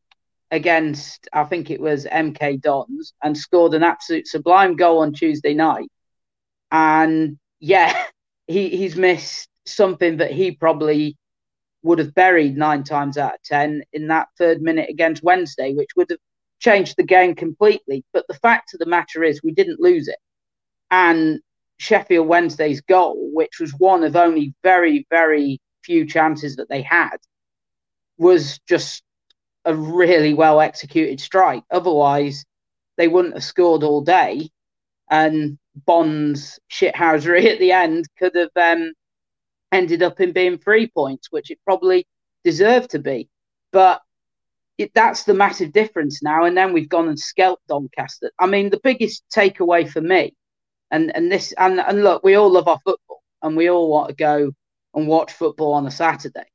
[0.51, 5.53] against, I think it was MK Dons, and scored an absolute sublime goal on Tuesday
[5.53, 5.89] night.
[6.71, 8.05] And yeah,
[8.47, 11.17] he, he's missed something that he probably
[11.83, 15.89] would have buried nine times out of 10 in that third minute against Wednesday, which
[15.95, 16.19] would have
[16.59, 18.03] changed the game completely.
[18.13, 20.19] But the fact of the matter is, we didn't lose it.
[20.91, 21.39] And
[21.77, 27.17] Sheffield Wednesday's goal, which was one of only very, very few chances that they had
[28.17, 29.01] was just
[29.65, 31.63] a really well executed strike.
[31.71, 32.45] Otherwise,
[32.97, 34.49] they wouldn't have scored all day,
[35.09, 38.93] and Bonne's shithousery at the end could have um,
[39.71, 42.05] ended up in being three points, which it probably
[42.43, 43.29] deserved to be.
[43.71, 44.01] But
[44.77, 46.45] it, that's the massive difference now.
[46.45, 48.31] And then we've gone and scalped Doncaster.
[48.39, 50.35] I mean, the biggest takeaway for me,
[50.89, 54.09] and and this, and and look, we all love our football, and we all want
[54.09, 54.51] to go
[54.93, 56.45] and watch football on a Saturday.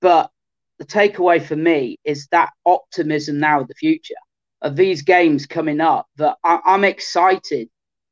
[0.00, 0.30] But
[0.78, 4.14] the takeaway for me is that optimism now of the future
[4.62, 7.68] of these games coming up that I, I'm excited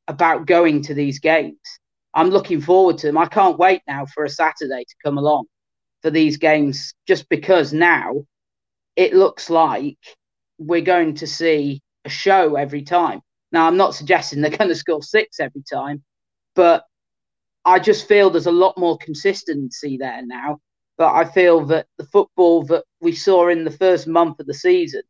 [0.07, 1.59] about going to these games.
[2.13, 3.17] I'm looking forward to them.
[3.17, 5.45] I can't wait now for a Saturday to come along
[6.01, 8.25] for these games just because now
[8.95, 9.97] it looks like
[10.57, 13.21] we're going to see a show every time.
[13.51, 16.03] Now, I'm not suggesting they're going to score six every time,
[16.55, 16.83] but
[17.63, 20.59] I just feel there's a lot more consistency there now.
[20.97, 24.53] But I feel that the football that we saw in the first month of the
[24.53, 25.01] season,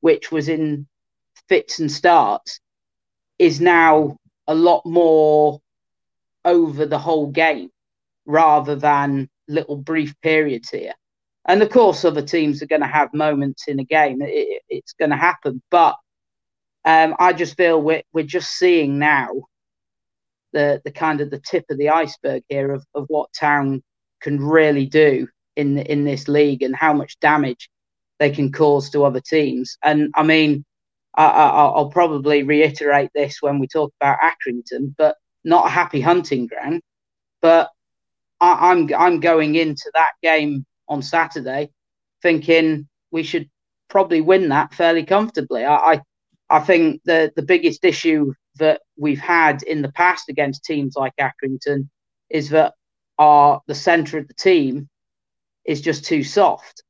[0.00, 0.86] which was in
[1.48, 2.60] fits and starts,
[3.38, 5.60] is now a lot more
[6.44, 7.70] over the whole game
[8.26, 10.94] rather than little brief periods here.
[11.46, 14.22] And of course, other teams are going to have moments in a game.
[14.22, 15.62] It, it's going to happen.
[15.70, 15.96] But
[16.84, 19.28] um, I just feel we're, we're just seeing now
[20.52, 23.82] the, the kind of the tip of the iceberg here of, of what Town
[24.20, 27.68] can really do in in this league and how much damage
[28.18, 29.76] they can cause to other teams.
[29.82, 30.64] And I mean,
[31.16, 36.46] I, will probably reiterate this when we talk about Accrington, but not a happy hunting
[36.46, 36.82] ground.
[37.40, 37.70] But
[38.40, 41.70] I, I'm I'm going into that game on Saturday
[42.22, 43.48] thinking we should
[43.88, 45.64] probably win that fairly comfortably.
[45.64, 46.00] I, I,
[46.50, 51.12] I think the the biggest issue that we've had in the past against teams like
[51.20, 51.88] Accrington
[52.30, 52.74] is that
[53.18, 54.88] our the centre of the team
[55.64, 56.82] is just too soft.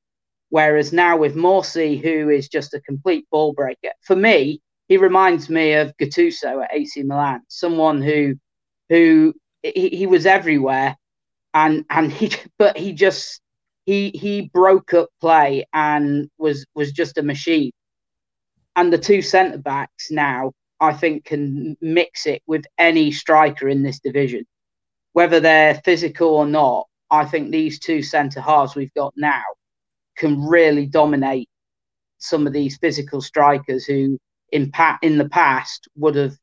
[0.50, 5.48] Whereas now with Morsy, who is just a complete ball breaker, for me, he reminds
[5.48, 8.36] me of Gattuso at AC Milan, someone who
[8.88, 10.96] who he, he was everywhere
[11.54, 13.40] and and he but he just
[13.86, 17.70] he he broke up play and was was just a machine.
[18.76, 23.84] And the two centre backs now, I think, can mix it with any striker in
[23.84, 24.44] this division,
[25.12, 26.86] whether they're physical or not.
[27.10, 29.44] I think these two centre halves we've got now
[30.16, 31.48] can really dominate
[32.18, 34.18] some of these physical strikers who,
[34.50, 36.36] in, pa- in the past, would have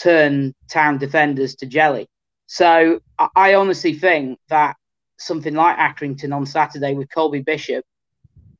[0.00, 2.08] turned town defenders to jelly.
[2.46, 3.00] So
[3.36, 4.76] I honestly think that
[5.18, 7.84] something like Accrington on Saturday with Colby Bishop,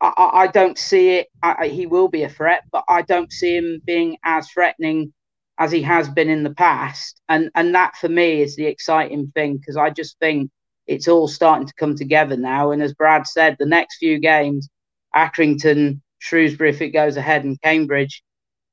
[0.00, 1.28] I, I don't see it.
[1.42, 5.12] I, he will be a threat, but I don't see him being as threatening
[5.58, 7.20] as he has been in the past.
[7.28, 10.50] And and that for me is the exciting thing because I just think
[10.86, 12.72] it's all starting to come together now.
[12.72, 14.68] And as Brad said, the next few games,
[15.14, 18.22] Accrington, Shrewsbury, if it goes ahead, and Cambridge,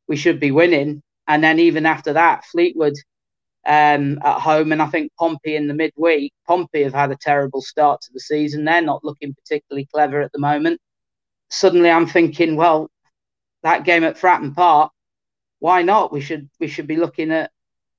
[0.08, 1.04] we should be winning.
[1.30, 2.96] And then even after that, Fleetwood
[3.66, 6.34] um, at home, and I think Pompey in the midweek.
[6.48, 8.66] Pompey have had a terrible start to the season.
[8.66, 10.82] They're not looking particularly clever at the moment.
[11.50, 12.90] Suddenly, I'm thinking, well,
[13.62, 14.92] that game at Fratton Park,
[15.60, 16.12] why not?
[16.12, 17.52] We should we should be looking at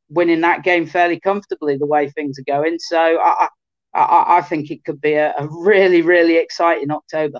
[0.08, 2.78] winning that game fairly comfortably the way things are going.
[2.80, 3.48] So I,
[3.94, 7.38] I, I think it could be a, a really, really exciting October.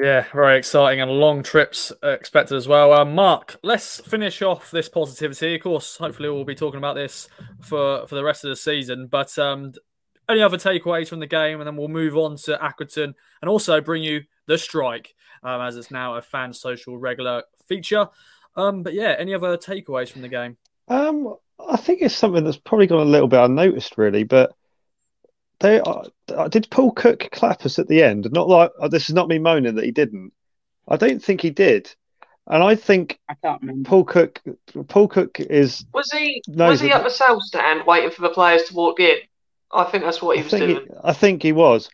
[0.00, 2.92] Yeah, very exciting and long trips expected as well.
[2.92, 5.54] Uh, Mark, let's finish off this positivity.
[5.54, 7.28] Of course, hopefully we'll be talking about this
[7.60, 9.06] for, for the rest of the season.
[9.06, 9.72] But um,
[10.28, 13.80] any other takeaways from the game, and then we'll move on to Accrington and also
[13.80, 15.14] bring you the strike,
[15.44, 18.08] um, as it's now a fan social regular feature.
[18.56, 20.56] Um, but yeah, any other takeaways from the game?
[20.88, 21.36] Um,
[21.68, 24.24] I think it's something that's probably gone a little bit unnoticed, really.
[24.24, 24.54] But
[25.60, 28.30] they uh, did Paul Cook clap us at the end.
[28.32, 30.32] Not like uh, this is not me moaning that he didn't.
[30.88, 31.94] I don't think he did.
[32.46, 33.88] And I think I can't remember.
[33.88, 34.42] Paul Cook.
[34.88, 38.64] Paul Cook is was he was he at the south stand waiting for the players
[38.64, 39.16] to walk in?
[39.72, 40.70] I think that's what he I was doing.
[40.70, 41.90] He, I think he was,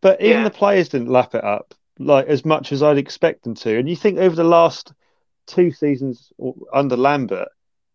[0.00, 0.44] but even Yeah.
[0.44, 3.78] the players didn't lap it up like as much as I'd expect them to.
[3.78, 4.92] And you think over the last
[5.46, 6.32] two seasons
[6.72, 7.48] under Lambert,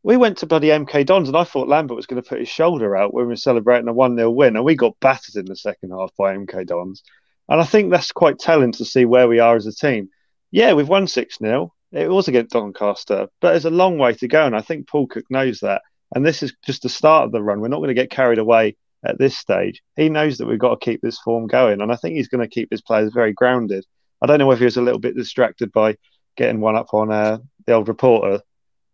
[0.03, 2.47] we went to bloody MK Dons, and I thought Lambert was going to put his
[2.47, 5.45] shoulder out when we were celebrating a one 0 win, and we got battered in
[5.45, 7.03] the second half by MK Dons.
[7.49, 10.09] And I think that's quite telling to see where we are as a team.
[10.51, 14.27] Yeah, we've won six 0 It was against Doncaster, but there's a long way to
[14.27, 15.81] go, and I think Paul Cook knows that.
[16.15, 17.59] And this is just the start of the run.
[17.59, 19.83] We're not going to get carried away at this stage.
[19.95, 22.47] He knows that we've got to keep this form going, and I think he's going
[22.47, 23.85] to keep his players very grounded.
[24.21, 25.97] I don't know whether he was a little bit distracted by
[26.37, 28.41] getting one up on uh, the old reporter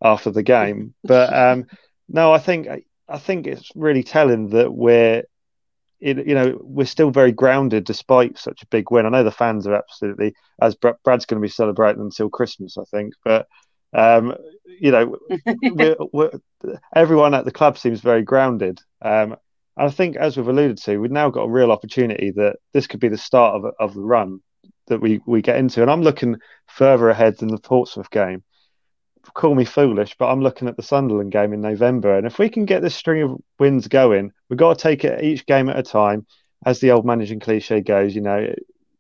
[0.05, 1.65] after the game, but um,
[2.07, 2.67] no, I think
[3.07, 5.23] I think it's really telling that we're,
[5.99, 9.05] it, you know, we're still very grounded despite such a big win.
[9.05, 12.83] I know the fans are absolutely, as Brad's going to be celebrating until Christmas, I
[12.85, 13.47] think, but
[13.93, 14.35] um,
[14.67, 15.17] you know,
[15.61, 16.31] we're, we're,
[16.95, 18.79] everyone at the club seems very grounded.
[19.01, 19.35] Um,
[19.77, 22.87] and I think, as we've alluded to, we've now got a real opportunity that this
[22.87, 24.39] could be the start of, of the run
[24.87, 25.81] that we, we get into.
[25.81, 26.37] And I'm looking
[26.67, 28.43] further ahead than the Portsmouth game.
[29.33, 32.17] Call me foolish, but I'm looking at the Sunderland game in November.
[32.17, 35.23] And if we can get this string of wins going, we've got to take it
[35.23, 36.25] each game at a time.
[36.65, 38.53] As the old managing cliche goes, you know,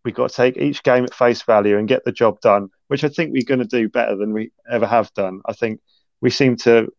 [0.03, 3.03] we've got to take each game at face value and get the job done, which
[3.03, 5.41] I think we're going to do better than we ever have done.
[5.45, 5.81] I think
[6.21, 6.91] we seem to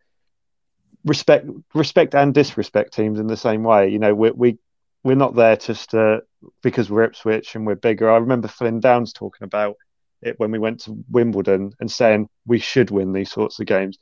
[1.05, 3.89] respect respect and disrespect teams in the same way.
[3.89, 4.59] You know, we we
[5.05, 6.21] we're not there just uh,
[6.63, 8.11] because we're Ipswich and we're bigger.
[8.11, 9.77] I remember Flynn Downes talking about
[10.23, 13.99] it when we went to Wimbledon and saying we should win these sorts of games.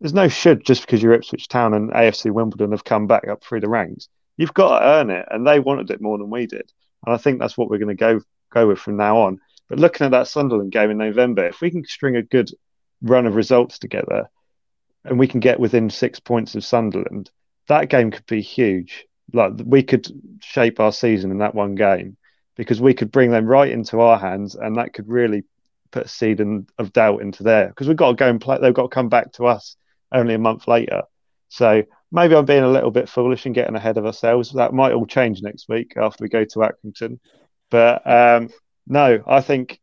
[0.00, 3.42] there's no should just because you're Ipswich Town and AFC Wimbledon have come back up
[3.42, 4.08] through the ranks.
[4.36, 6.70] You've got to earn it, and they wanted it more than we did.
[7.04, 8.20] And I think that's what we're going to go
[8.52, 9.40] go with from now on.
[9.68, 12.50] But looking at that Sunderland game in November, if we can string a good
[13.02, 14.30] run of results together,
[15.04, 17.30] and we can get within six points of Sunderland,
[17.66, 19.06] that game could be huge.
[19.32, 20.06] Like we could
[20.40, 22.16] shape our season in that one game
[22.58, 25.44] because we could bring them right into our hands, and that could really
[25.92, 28.58] put a seed in, of doubt into there because we've got to go and play.
[28.60, 29.76] They've got to come back to us
[30.12, 31.04] only a month later.
[31.48, 34.52] So maybe I'm being a little bit foolish and getting ahead of ourselves.
[34.52, 37.20] That might all change next week after we go to Accrington.
[37.70, 38.50] But um,
[38.88, 39.80] no, I think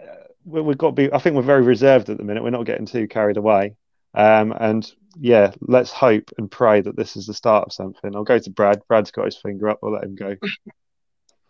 [0.00, 0.14] uh,
[0.44, 1.12] we've got to be.
[1.12, 2.42] I think we're very reserved at the minute.
[2.42, 3.76] We're not getting too carried away.
[4.14, 4.90] Um, and
[5.20, 8.16] yeah, let's hope and pray that this is the start of something.
[8.16, 8.80] I'll go to Brad.
[8.88, 9.80] Brad's got his finger up.
[9.82, 10.34] I'll let him go.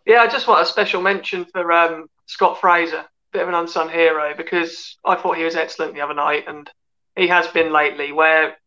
[0.09, 3.89] yeah, I just want a special mention for um, Scott Fraser, bit of an unsung
[3.89, 6.67] hero, because I thought he was excellent the other night, and
[7.15, 8.11] he has been lately.
[8.11, 8.57] Where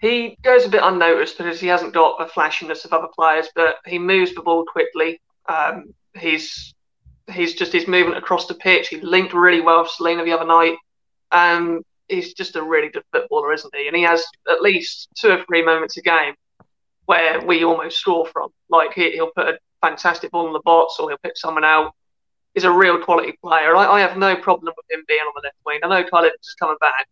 [0.00, 3.78] he goes a bit unnoticed because he hasn't got the flashiness of other players, but
[3.86, 5.20] he moves the ball quickly.
[5.48, 6.72] Um, he's
[7.32, 8.86] he's just his movement across the pitch.
[8.86, 10.76] He linked really well with Celina the other night.
[11.32, 13.88] Um, he's just a really good footballer, isn't he?
[13.88, 16.34] And he has at least two or three moments a game
[17.06, 18.50] where we almost score from.
[18.70, 21.94] Like he, will put a fantastic ball in the box, or he'll pick someone out.
[22.54, 23.76] He's a real quality player.
[23.76, 25.80] I, I have no problem with him being on the left wing.
[25.82, 27.08] I know Kyle Edwards is coming back.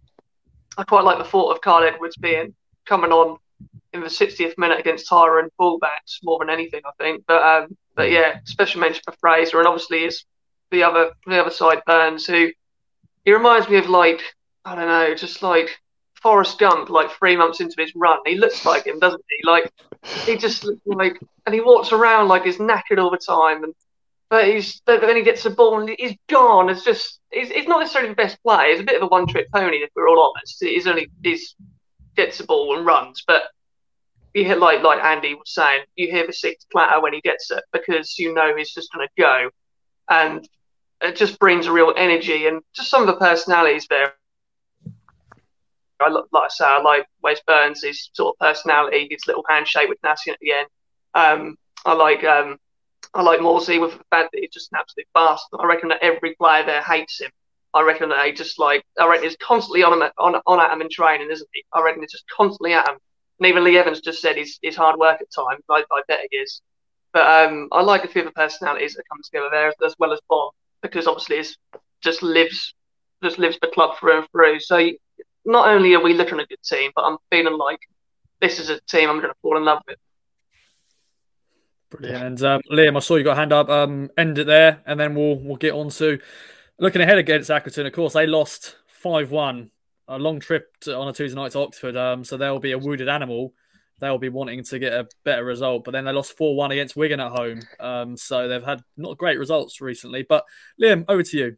[0.78, 2.54] I quite like the thought of Kyle Edwards being
[2.84, 3.38] coming on
[3.92, 7.24] in the 60th minute against Tyrone fullbacks more than anything, I think.
[7.26, 10.24] But um, but yeah, special mention for Fraser, and obviously is
[10.70, 12.50] the other the other side Burns, who
[13.24, 14.20] he reminds me of like
[14.64, 15.78] I don't know, just like
[16.26, 18.18] Forrest Gump, like three months into his run.
[18.26, 19.48] He looks like him, doesn't he?
[19.48, 19.72] Like
[20.24, 23.72] he just looks like, and he walks around like he's knackered all the time, and
[24.28, 26.68] but he's but then he gets the ball and he's gone.
[26.68, 28.72] It's just he's, he's not necessarily the best player.
[28.72, 30.56] He's a bit of a one-trick pony, if we're all honest.
[30.58, 31.54] He's only he's
[32.16, 33.44] gets the ball and runs, but
[34.34, 37.52] you hear like like Andy was saying, you hear the sixth clatter when he gets
[37.52, 39.50] it because you know he's just going to go,
[40.10, 40.44] and
[41.02, 44.14] it just brings a real energy and just some of the personalities there.
[46.00, 49.88] I like I say, I like Wes Burns' his sort of personality, his little handshake
[49.88, 50.68] with Nassian at the end.
[51.14, 52.58] Um, I like um,
[53.14, 55.60] I like Morsy with the fact that he's just an absolute bastard.
[55.60, 57.30] I reckon that every player there hates him.
[57.72, 60.72] I reckon that he just like I reckon he's constantly on him on, on at
[60.72, 61.64] him in training, isn't he?
[61.72, 62.96] I reckon he's just constantly at him.
[63.38, 65.62] And even Lee Evans just said he's, he's hard work at times.
[65.68, 66.62] I, I bet he is.
[67.12, 70.12] But um, I like a few of the personalities that come together there, as well
[70.12, 71.44] as Bob, because obviously he
[72.02, 72.74] just lives
[73.22, 74.60] just lives the club through and through.
[74.60, 74.90] So
[75.46, 77.80] not only are we looking at a good team, but I'm feeling like
[78.40, 79.98] this is a team I'm going to fall in love with.
[81.90, 82.24] Brilliant.
[82.24, 83.68] And um, Liam, I saw you got a hand up.
[83.68, 86.18] Um, end it there, and then we'll we'll get on to
[86.78, 87.86] looking ahead against Accrington.
[87.86, 89.70] Of course, they lost five one
[90.08, 91.96] a long trip to, on a Tuesday night to Oxford.
[91.96, 93.54] Um, so they'll be a wounded animal.
[93.98, 96.96] They'll be wanting to get a better result, but then they lost four one against
[96.96, 97.62] Wigan at home.
[97.80, 100.22] Um, so they've had not great results recently.
[100.22, 100.44] But
[100.80, 101.56] Liam, over to you.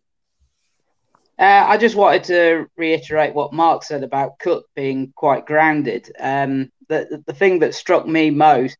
[1.38, 6.10] Uh, I just wanted to reiterate what Mark said about Cook being quite grounded.
[6.18, 8.76] Um, the, the thing that struck me most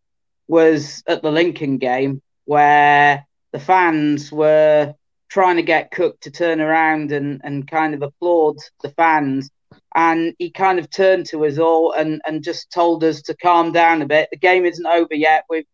[0.48, 4.94] was at the Lincoln game where the fans were
[5.28, 9.50] trying to get Cook to turn around and, and kind of applaud the fans
[9.94, 13.72] and he kind of turned to us all and, and just told us to calm
[13.72, 14.28] down a bit.
[14.30, 15.44] The game isn't over yet.
[15.48, 15.66] We've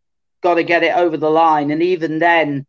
[0.43, 1.70] got to get it over the line.
[1.70, 2.66] And even then,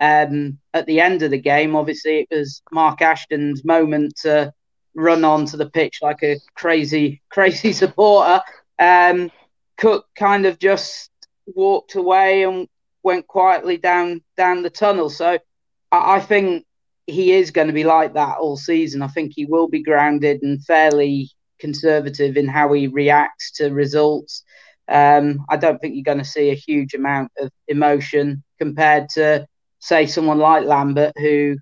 [0.00, 4.52] um, at the end of the game, obviously it was Mark Ashton's moment to
[4.94, 8.40] run onto the pitch like a crazy, crazy supporter.
[8.78, 9.30] Um,
[9.76, 11.10] Cook kind of just
[11.46, 12.68] walked away and
[13.02, 15.08] went quietly down down the tunnel.
[15.08, 15.38] So
[15.92, 16.64] I, I think
[17.06, 19.02] he is going to be like that all season.
[19.02, 24.44] I think he will be grounded and fairly conservative in how he reacts to results.
[24.88, 29.46] Um, I don't think you're going to see a huge amount of emotion compared to,
[29.80, 31.56] say, someone like Lambert, who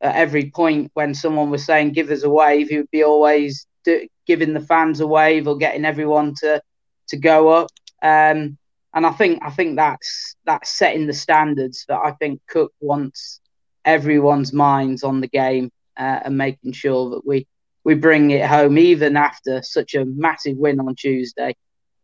[0.00, 3.66] at every point when someone was saying "give us a wave," he would be always
[3.84, 6.60] do, giving the fans a wave or getting everyone to
[7.08, 7.68] to go up.
[8.02, 8.56] Um,
[8.94, 13.40] and I think I think that's that's setting the standards that I think Cook wants
[13.84, 17.46] everyone's minds on the game uh, and making sure that we
[17.84, 21.54] we bring it home even after such a massive win on Tuesday.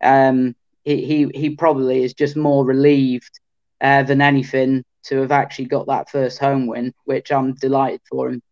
[0.03, 0.55] Um,
[0.85, 3.41] he, he he probably is just more relieved
[3.81, 8.29] uh, than anything to have actually got that first home win, which I'm delighted for
[8.29, 8.43] him.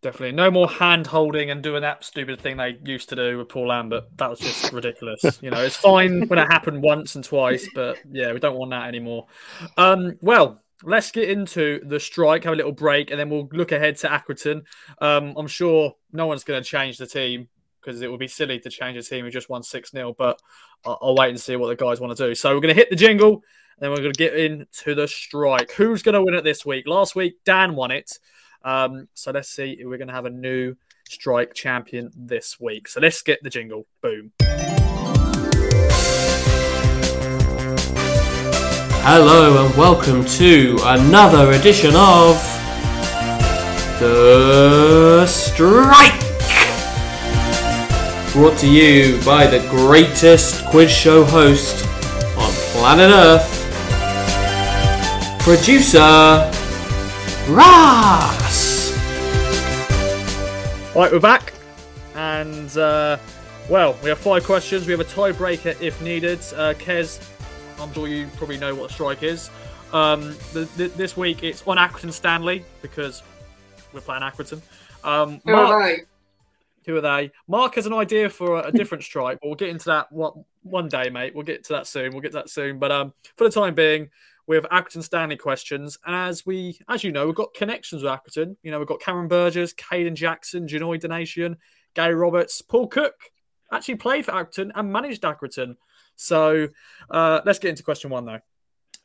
[0.00, 0.36] Definitely.
[0.36, 3.68] No more hand holding and doing that stupid thing they used to do with Paul
[3.68, 4.04] Lambert.
[4.16, 5.22] That was just ridiculous.
[5.42, 8.70] you know, it's fine when it happened once and twice, but yeah, we don't want
[8.70, 9.26] that anymore.
[9.76, 13.72] Um, well, let's get into the strike, have a little break, and then we'll look
[13.72, 14.62] ahead to Accrington.
[15.00, 17.48] Um, I'm sure no one's going to change the team
[17.88, 20.14] because it would be silly to change a team who just won 6 0.
[20.18, 20.38] But
[20.84, 22.34] I'll, I'll, wait and see what the guys want to do.
[22.34, 25.08] So we're going to hit the jingle and then we're going to get into the
[25.08, 25.72] strike.
[25.72, 26.86] Who's going to win it this week?
[26.86, 28.12] Last week, Dan won it.
[28.62, 30.74] Um, so let's see if we're going to have a new
[31.08, 32.88] strike champion this week.
[32.88, 33.86] So let's get the jingle.
[34.02, 34.32] Boom.
[39.00, 42.36] Hello and welcome to another edition of
[43.98, 46.27] The Strike!
[48.38, 51.84] Brought to you by the greatest quiz show host
[52.36, 53.50] on planet Earth,
[55.40, 55.98] producer
[57.52, 58.92] Ross!
[60.94, 61.52] All right, we're back.
[62.14, 63.18] And, uh,
[63.68, 64.86] well, we have five questions.
[64.86, 66.38] We have a tiebreaker if needed.
[66.54, 67.20] Uh, Kes,
[67.80, 69.50] I'm sure you probably know what a strike is.
[69.92, 73.24] Um, the, the, this week it's on Accrington Stanley because
[73.92, 74.60] we're playing Accrington.
[75.02, 76.02] Um, Mark, are they?
[76.88, 77.30] Who are they?
[77.46, 80.42] Mark has an idea for a, a different strike, but we'll get into that one,
[80.62, 81.34] one day, mate.
[81.34, 82.12] We'll get to that soon.
[82.12, 82.78] We'll get to that soon.
[82.78, 84.08] But um, for the time being,
[84.46, 85.98] we have Accrington Stanley questions.
[86.06, 88.56] And as we, as you know, we've got connections with Accrington.
[88.62, 91.56] You know, we've got Cameron Burgess, Kayden Jackson, Janoi Donacien,
[91.92, 93.16] Gary Roberts, Paul Cook.
[93.70, 95.76] Actually played for Accrington and managed Accrington.
[96.16, 96.68] So
[97.10, 98.40] uh, let's get into question one, though.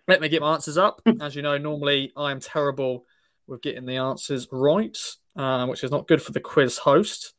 [0.07, 1.01] Let me get my answers up.
[1.19, 3.05] As you know, normally I am terrible
[3.45, 4.97] with getting the answers right,
[5.35, 7.33] uh, which is not good for the quiz host.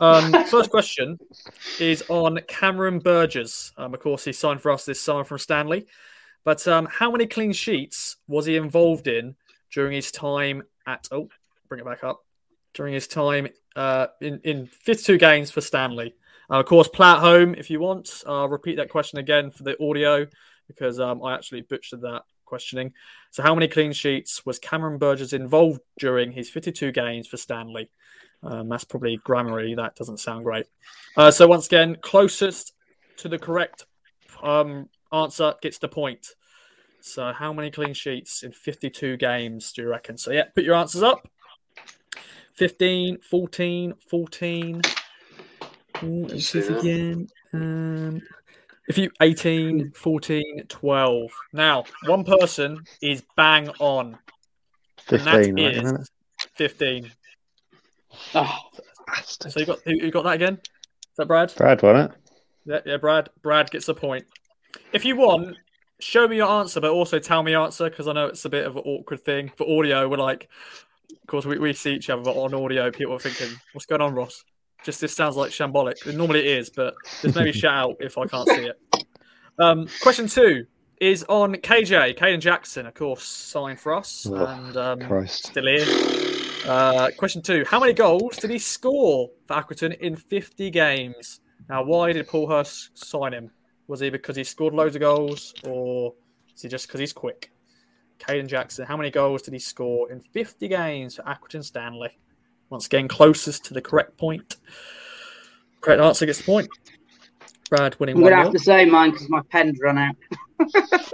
[0.00, 1.18] Um, first question
[1.78, 3.72] is on Cameron Burgess.
[3.76, 5.86] Um, of course, he signed for us this summer from Stanley.
[6.42, 9.36] But um, how many clean sheets was he involved in
[9.72, 11.06] during his time at?
[11.12, 11.28] Oh,
[11.68, 12.24] bring it back up.
[12.72, 16.14] During his time uh, in in 52 games for Stanley.
[16.50, 18.22] Uh, of course, play at home if you want.
[18.26, 20.26] I'll repeat that question again for the audio
[20.66, 22.92] because um, I actually butchered that questioning.
[23.32, 27.90] So, how many clean sheets was Cameron Burgess involved during his 52 games for Stanley?
[28.42, 29.76] Um, that's probably grammarly.
[29.76, 30.66] That doesn't sound great.
[31.16, 32.72] Uh, so, once again, closest
[33.18, 33.84] to the correct
[34.42, 36.34] um, answer gets the point.
[37.00, 40.16] So, how many clean sheets in 52 games do you reckon?
[40.16, 41.28] So, yeah, put your answers up
[42.54, 44.82] 15, 14, 14.
[46.02, 47.28] Let's this again.
[47.52, 48.22] Um,
[48.88, 51.30] if you 18, 14, 12.
[51.52, 54.18] Now, one person is bang on.
[55.06, 56.10] 15, right, is
[56.54, 57.10] 15.
[58.34, 58.56] Oh,
[59.24, 60.54] so you got you got that again?
[60.64, 61.52] Is that Brad?
[61.56, 62.10] Brad won it.
[62.64, 63.28] Yeah, yeah, Brad.
[63.42, 64.24] Brad gets the point.
[64.92, 65.56] If you want,
[65.98, 68.48] show me your answer, but also tell me your answer because I know it's a
[68.48, 69.50] bit of an awkward thing.
[69.56, 70.48] For audio, we're like,
[71.10, 74.00] of course, we, we see each other, but on audio, people are thinking, "What's going
[74.02, 74.44] on, Ross?"
[74.84, 76.12] Just this sounds like shambolic.
[76.14, 78.80] Normally it is, but just maybe shout out if I can't see it.
[79.58, 80.66] Um, question two
[81.00, 85.46] is on KJ, Kayden Jackson, of course, signed for us Oh, and um, Christ.
[85.48, 86.29] still here.
[86.66, 91.40] Uh, question two: How many goals did he score for Accrington in 50 games?
[91.68, 93.50] Now, why did Paul Hurst sign him?
[93.88, 96.14] Was he because he scored loads of goals, or
[96.54, 97.52] is he just because he's quick?
[98.18, 102.10] Kayden Jackson, how many goals did he score in 50 games for Accrington Stanley?
[102.68, 104.56] Once again, closest to the correct point.
[105.80, 106.68] Correct answer gets the point.
[107.70, 108.30] Brad winning I'm one.
[108.30, 110.16] going to have to say mine because my pen's run out.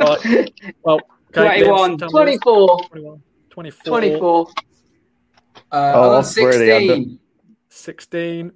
[0.00, 0.52] Right.
[0.82, 1.90] Well, okay, 21.
[1.92, 2.78] Liz, tell me 24.
[2.88, 3.22] 21.
[3.50, 3.84] 24.
[3.86, 4.48] 24.
[5.72, 7.18] Uh, Oh, I'm on really 16.
[7.68, 8.52] 16.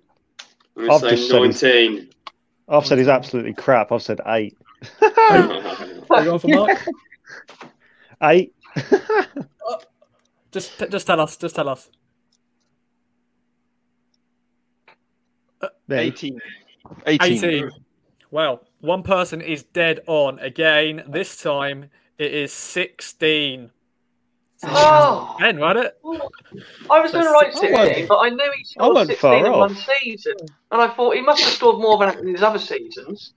[0.77, 2.11] I'm I've going to just say said 19.
[2.69, 3.91] I've said he's absolutely crap.
[3.91, 4.57] I've said eight.
[5.03, 6.79] Are you going for Mark?
[8.23, 8.55] Eight?
[10.53, 11.37] just, just tell us.
[11.37, 11.91] Just tell us.
[15.89, 15.97] Me.
[15.97, 16.39] 18.
[17.07, 17.45] 18.
[17.45, 17.71] 18.
[18.31, 21.03] Well, one person is dead on again.
[21.09, 23.71] This time it is 16.
[24.63, 25.99] Oh, Ben, wasn't it?
[26.91, 29.53] I was going to write Oh, 16, but I knew he scored 16 far in
[29.53, 30.35] one season.
[30.71, 33.33] And I thought he must have scored more than in his other seasons.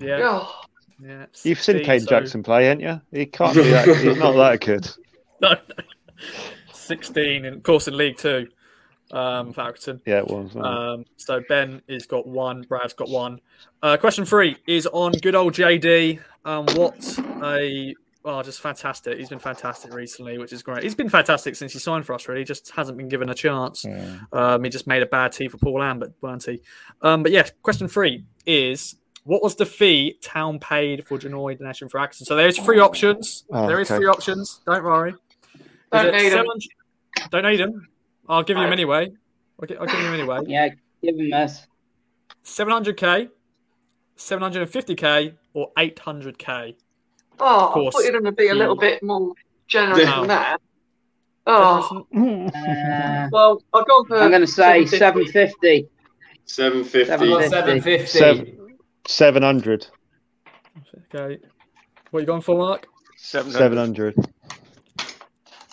[0.00, 0.20] Yeah.
[0.22, 0.60] Oh,
[1.02, 3.00] yeah You've seen Kane so- Jackson play, haven't you?
[3.10, 3.88] He can't be that.
[3.88, 4.88] He's not that good.
[5.40, 5.84] No, no.
[6.72, 8.48] 16, and of course, in League Two
[9.12, 10.00] um, for Accrington.
[10.04, 10.56] Yeah, it was.
[10.56, 13.40] Um, so Ben has got one, Brad's got one.
[13.80, 16.20] Uh, question three is on good old JD.
[16.44, 17.94] Um, what a
[18.28, 19.18] oh, just fantastic.
[19.18, 20.82] He's been fantastic recently, which is great.
[20.82, 22.28] He's been fantastic since he signed for us.
[22.28, 23.84] Really, just hasn't been given a chance.
[24.32, 26.60] Um, he just made a bad tea for Paul Lambert, weren't he?
[27.02, 28.96] Um, but yeah, question three is.
[29.24, 32.24] What was the fee Town paid for Janoi Donacien for Accrington?
[32.24, 33.44] So there's three options.
[33.50, 33.98] Oh, there is okay.
[33.98, 34.62] three options.
[34.64, 35.14] Don't worry.
[35.92, 36.46] Don't it need 'em.
[36.46, 37.88] 700 Don't need them.
[38.26, 39.10] I'll give you them anyway.
[39.60, 40.40] I'll, gi- I'll give you them anyway.
[40.46, 40.68] Yeah,
[41.02, 41.66] give him this.
[42.42, 43.28] 700k,
[44.16, 46.74] 750k, or 800k.
[47.40, 47.94] Oh I course.
[47.94, 48.80] thought you were going to be a little Hmm.
[48.80, 49.32] bit more
[49.66, 50.20] generous No.
[50.20, 50.60] than that.
[51.46, 55.88] Oh, Uh, well, I've gone for I'm going to say 750.
[56.44, 56.44] 750.
[56.44, 57.04] Seven fifty.
[57.06, 58.06] Seven- Seven fifty.
[58.18, 58.76] Seven,
[59.06, 59.86] 700.
[61.14, 61.38] Okay.
[62.10, 62.86] What are you going for, Mark?
[63.16, 64.14] 700.
[64.14, 64.14] 700.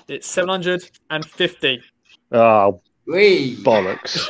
[0.08, 1.82] It's 750.
[2.32, 3.58] Oh, Wee.
[3.64, 4.28] bollocks.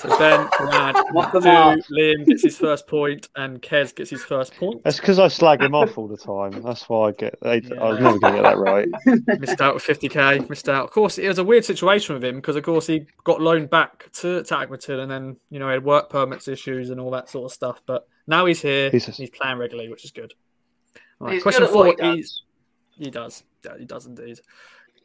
[0.00, 1.94] So Ben can add two.
[1.94, 4.82] Liam gets his first point, and Kes gets his first point.
[4.82, 6.62] That's because I slag him off all the time.
[6.62, 7.38] That's why I get.
[7.42, 8.88] I, I was never going to get that right.
[9.40, 10.48] Missed out with 50k.
[10.48, 10.84] Missed out.
[10.84, 13.68] Of course, it was a weird situation with him because, of course, he got loaned
[13.68, 17.10] back to, to Accrington and then, you know, he had work permits issues and all
[17.10, 17.82] that sort of stuff.
[17.84, 18.88] But now he's here.
[18.88, 20.32] He's He's, playing regularly, which is good.
[21.20, 22.42] All right, He's question good four he does.
[22.96, 23.42] he does.
[23.66, 24.40] Yeah, he does indeed.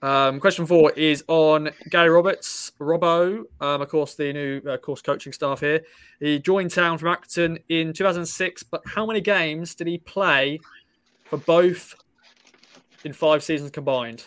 [0.01, 5.01] Um, question four is on Gary Roberts, Robbo, um, of course, the new uh, course
[5.01, 5.81] coaching staff here.
[6.19, 10.59] He joined town from Acton in 2006, but how many games did he play
[11.23, 11.95] for both
[13.03, 14.25] in five seasons combined?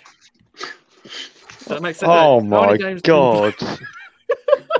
[0.54, 2.10] Does that makes sense?
[2.12, 3.54] Oh How my games did he play?
[3.58, 3.78] god!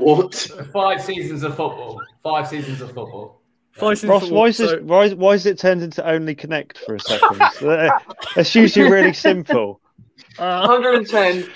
[0.00, 0.34] What?
[0.72, 2.00] Five seasons of football.
[2.22, 3.40] Five seasons of football.
[3.80, 4.70] Ross, why is this?
[4.70, 7.40] so- Why, why is it turned into only connect for a second?
[8.36, 9.80] That's usually really simple.
[10.38, 11.50] Uh, 110.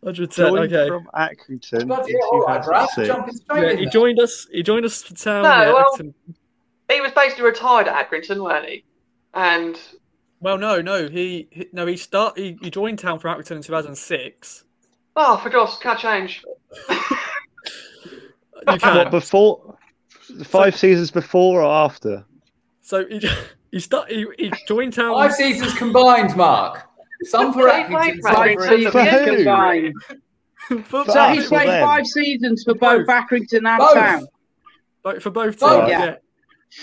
[0.00, 0.88] 110, Joined okay.
[0.88, 2.88] from Accrington Bloody in hell, all right, Brad.
[2.94, 3.06] 2006.
[3.06, 4.46] Jumping straight Yeah, he joined us.
[4.50, 5.42] He joined us for town.
[5.42, 6.14] No, well-
[6.90, 8.84] He was basically retired at Accrington, weren't he?
[9.34, 9.78] And
[10.40, 11.08] Well, no, no.
[11.08, 11.86] He, he no.
[11.86, 12.38] He start.
[12.38, 14.64] He, he joined town for Accrington in 2006.
[15.16, 16.44] oh, for Goss, can't change.
[18.66, 19.10] You What can.
[19.10, 19.76] before?
[20.44, 22.24] Five seasons before or after?
[22.80, 23.20] So he
[23.72, 24.10] he start.
[24.10, 25.12] He, he joined town.
[25.12, 26.88] Five seasons combined, Mark.
[27.24, 29.94] Some for He played Accrington, Five seasons For combined.
[30.68, 33.94] for, For So us he's played five seasons for both Accrington and Both.
[33.94, 34.26] Town.
[35.02, 35.60] both, for both teams.
[35.60, 35.88] Both.
[35.88, 36.14] Yeah.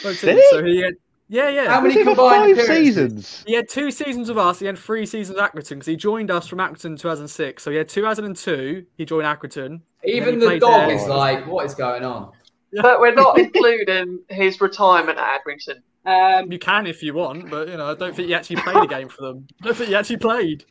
[0.03, 0.39] Both teams.
[0.39, 0.47] he?
[0.51, 0.93] So he had.
[1.27, 1.69] Yeah, yeah.
[1.69, 3.43] How many Was combined five seasons?
[3.47, 4.59] He had two seasons of us.
[4.59, 7.63] He had three seasons at Accrington because he joined us from Accrington in 2006.
[7.63, 8.85] So he had 2002.
[8.97, 9.79] He joined Accrington.
[10.03, 10.91] Even the dog there.
[10.97, 12.33] is like, what is going on?
[12.73, 15.81] But we're not including his retirement at Accrington.
[16.05, 18.77] Um, You can if you want, but you know I don't think he actually played
[18.77, 19.47] a game for them.
[19.61, 20.65] I don't think he actually played.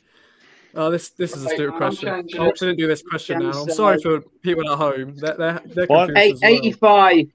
[0.74, 2.08] Oh, this this is a stupid I'm question.
[2.08, 2.46] changing I it.
[2.46, 3.50] hope they didn't do this question now.
[3.62, 5.14] I'm sorry for people at home.
[5.16, 7.06] They're they're, they're confused eight, as well.
[7.08, 7.26] 85.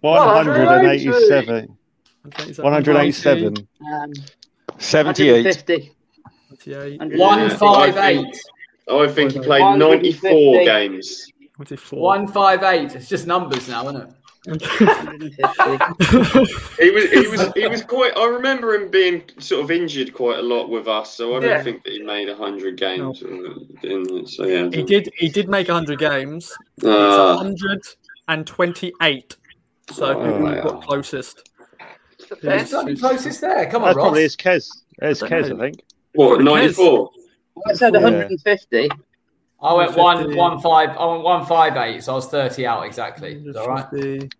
[0.00, 1.76] One hundred and eighty-seven.
[2.24, 3.56] 187.
[3.92, 4.12] Um,
[4.78, 5.32] 78.
[5.44, 5.92] 150.
[6.48, 7.26] 28, And Yeah.
[8.90, 11.26] I think- he played 94 games.
[11.56, 12.00] 24.
[12.00, 12.94] One five eight.
[12.94, 14.08] It's just numbers now, isn't it?
[14.46, 15.78] 150.
[16.80, 18.16] He was, he was, he was quite.
[18.16, 21.50] I remember him being sort of injured quite a lot with us, so I don't
[21.50, 21.62] Yeah.
[21.62, 23.20] think that he made hundred games.
[23.22, 26.50] In, so yeah, he did he did make 100 games.
[26.78, 29.36] It's Uh, 128.
[29.90, 30.62] So Oh, who wow.
[30.62, 31.48] got closest?
[32.30, 32.64] The Yeah.
[32.98, 33.66] closest there.
[33.70, 34.04] Come on, That's Ross.
[34.04, 34.68] probably his Kes.
[35.02, 35.54] It's I don't Kes.
[35.54, 35.82] I think.
[36.14, 37.10] what Probably ninety-four?
[37.68, 38.00] I said Yeah.
[38.00, 38.88] 150.
[39.62, 40.36] I went one 150.
[40.38, 40.96] one five.
[40.96, 42.02] I went one five eight.
[42.04, 43.34] So I was thirty out exactly.
[43.44, 43.84] Is that right?
[43.92, 44.30] 150.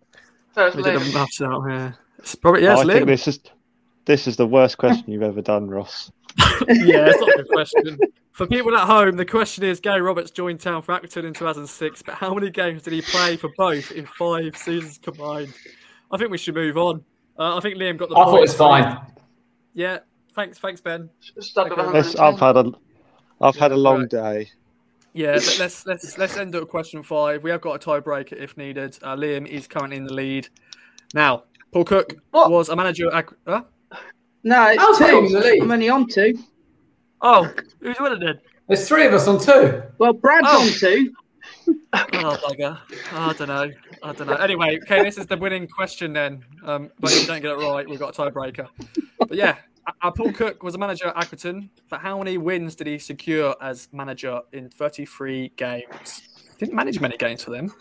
[0.55, 1.13] So it's We did the Liam.
[1.13, 1.95] maths out here.
[2.19, 3.39] It's probably yeah, Oh, it's I think this is
[4.05, 6.11] this is the worst question you've ever done, Ross.
[6.67, 7.99] yeah, it's not a good question.
[8.31, 12.01] For people at home, the question is Gary Roberts joined town for Accrington in 2006,
[12.01, 15.53] but how many games did he play for both in five seasons combined?
[16.11, 17.03] I think we should move on.
[17.37, 18.29] Uh, I think Liam got the I point.
[18.29, 18.97] thought it was fine.
[19.73, 19.99] Yeah,
[20.33, 21.09] thanks, thanks, Ben.
[21.57, 22.17] Okay.
[22.19, 22.71] I've had a
[23.41, 24.09] I've had a long Right.
[24.09, 24.49] day.
[25.13, 27.43] Yeah, let- let's let's let's end at question five.
[27.43, 28.97] We have got a tiebreaker if needed.
[29.01, 30.47] Uh, Liam is currently in the lead.
[31.13, 31.43] Now,
[31.73, 32.49] Paul Cook What?
[32.51, 33.13] was a manager.
[33.13, 33.63] At, Ac- huh?
[34.43, 35.49] No, it's How's Liam the two.
[35.49, 35.61] lead?
[35.63, 36.37] I'm only on two.
[37.21, 37.51] Oh,
[37.81, 38.39] who's winning then?
[38.67, 39.83] There's three of us on two.
[39.97, 40.61] Well, Brad's Oh.
[40.61, 41.13] on two.
[41.93, 42.77] Oh, bugger.
[43.11, 43.69] I don't know.
[44.01, 44.35] I don't know.
[44.35, 46.43] Anyway, okay, this is the winning question then.
[46.63, 48.67] Um, but if you don't get it right, we've got a tiebreaker.
[49.19, 49.57] But yeah,
[50.01, 53.55] uh, Paul Cook was a manager at Accrington, but how many wins did he secure
[53.61, 56.21] as manager in 33 games?
[56.57, 57.73] Didn't manage many games for them.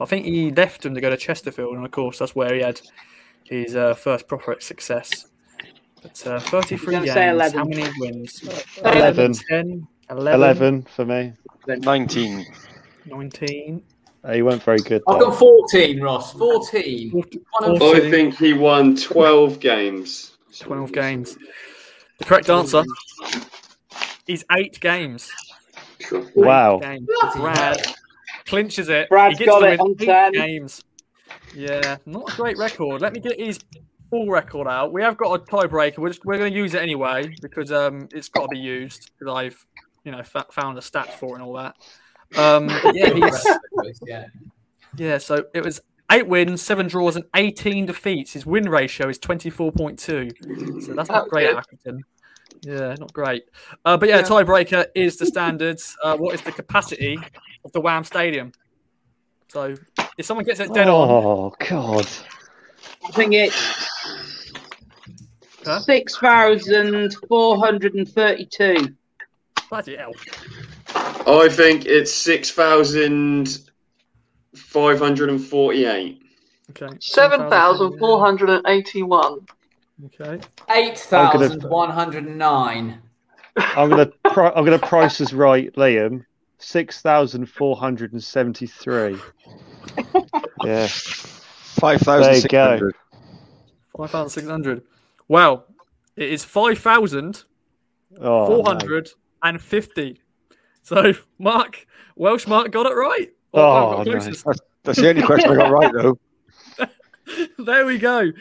[0.00, 2.60] I think he left them to go to Chesterfield, and of course, that's where he
[2.60, 2.80] had
[3.44, 5.26] his uh, first proper success.
[6.02, 7.58] But uh, 33 games, say 11.
[7.58, 8.42] how many wins?
[8.84, 9.32] 11.
[9.48, 11.32] 10, 11, Eleven for me.
[11.66, 12.46] 19.
[13.06, 13.82] 19.
[14.22, 15.02] Uh, He weren't very good.
[15.08, 15.30] I've though.
[15.30, 16.32] got fourteen, Ross.
[16.32, 17.10] Fourteen.
[17.10, 18.06] 40, One and 40.
[18.06, 20.35] I think he won 12 games.
[20.60, 21.36] 12 games.
[22.18, 22.84] The correct answer
[24.26, 25.30] is eight games.
[26.04, 26.28] Cool.
[26.34, 26.78] Wow.
[26.78, 27.06] Games.
[27.36, 27.94] Brad
[28.46, 29.08] clinches it.
[29.08, 30.32] Brad's he gets got them it in on eight 10.
[30.32, 30.82] games.
[31.54, 33.00] Yeah, not a great record.
[33.00, 33.58] Let me get his
[34.10, 34.92] full record out.
[34.92, 35.98] We have got a tiebreaker.
[35.98, 39.10] We're just, we're going to use it anyway because um it's got to be used
[39.18, 39.66] because I've
[40.04, 41.74] you know fa- found the stats for it and all that.
[42.36, 43.14] Um, but yeah,
[44.06, 44.26] yeah.
[44.96, 45.18] yeah.
[45.18, 45.80] So it was
[46.12, 48.32] eight wins, seven draws, and eighteen defeats.
[48.32, 50.30] His win ratio is twenty four point two.
[50.80, 51.64] So that's not That's great, good.
[51.64, 51.98] Accrington.
[52.62, 53.44] Yeah, not great.
[53.84, 54.22] Uh, but yeah, Yeah.
[54.22, 55.96] tiebreaker is the standards.
[56.02, 57.18] Uh, what is the capacity
[57.64, 58.52] of the Wham Stadium?
[59.48, 59.74] So
[60.18, 62.06] if someone gets it dead on, Oh God.
[63.06, 63.54] I think it's
[65.64, 65.80] Huh?
[65.80, 68.94] six thousand four hundred and thirty-two.
[69.68, 70.12] bloody hell.
[71.26, 72.50] I think it's six
[74.56, 76.20] thousand five hundred and forty-eight.
[76.70, 76.88] Okay.
[77.00, 79.46] 7,481.
[80.06, 80.40] Okay.
[80.70, 83.00] Eight thousand one hundred and nine.
[83.56, 86.24] I'm gonna pri- I'm gonna price us right, Liam.
[86.58, 89.18] Six thousand four hundred and seventy-three.
[90.64, 90.86] Yeah.
[90.88, 92.94] Five thousand six There you hundred.
[93.96, 94.82] 5,600.
[95.28, 95.66] Well,
[96.16, 97.46] it is 5,450.
[98.20, 99.02] Oh, no.
[100.82, 103.32] So, Mark, Welsh Mark got it right.
[103.54, 104.20] Oh, well, got no.
[104.20, 104.42] That's,
[104.82, 106.18] that's the only question I got right though.
[107.64, 108.32] there we go.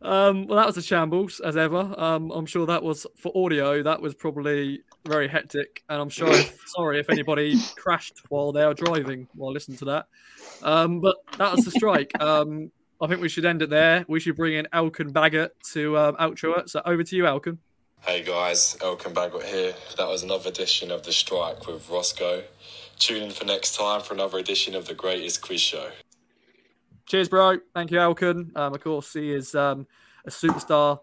[0.00, 1.94] Um, well, that was a shambles as ever.
[1.98, 3.82] Um, I'm sure that was for audio.
[3.82, 6.28] That was probably very hectic, and I'm sure.
[6.28, 10.06] If, sorry if anybody crashed while they are driving while listening to that.
[10.62, 12.12] Um, but that was the strike.
[12.22, 14.04] Um, I think we should end it there.
[14.08, 16.70] We should bring in Elkin Baggett to um, outro it.
[16.70, 17.58] So over to you, Elkin.
[18.02, 19.74] Hey guys, Elkin Baggett here.
[19.96, 22.44] That was another edition of The Strike with Rossco.
[22.98, 25.90] Tune in for next time for another edition of The Greatest Quiz Show.
[27.06, 27.58] Cheers, bro.
[27.72, 28.52] Thank you, Elkin.
[28.56, 29.86] Um, of course, he is um,
[30.26, 30.98] a superstar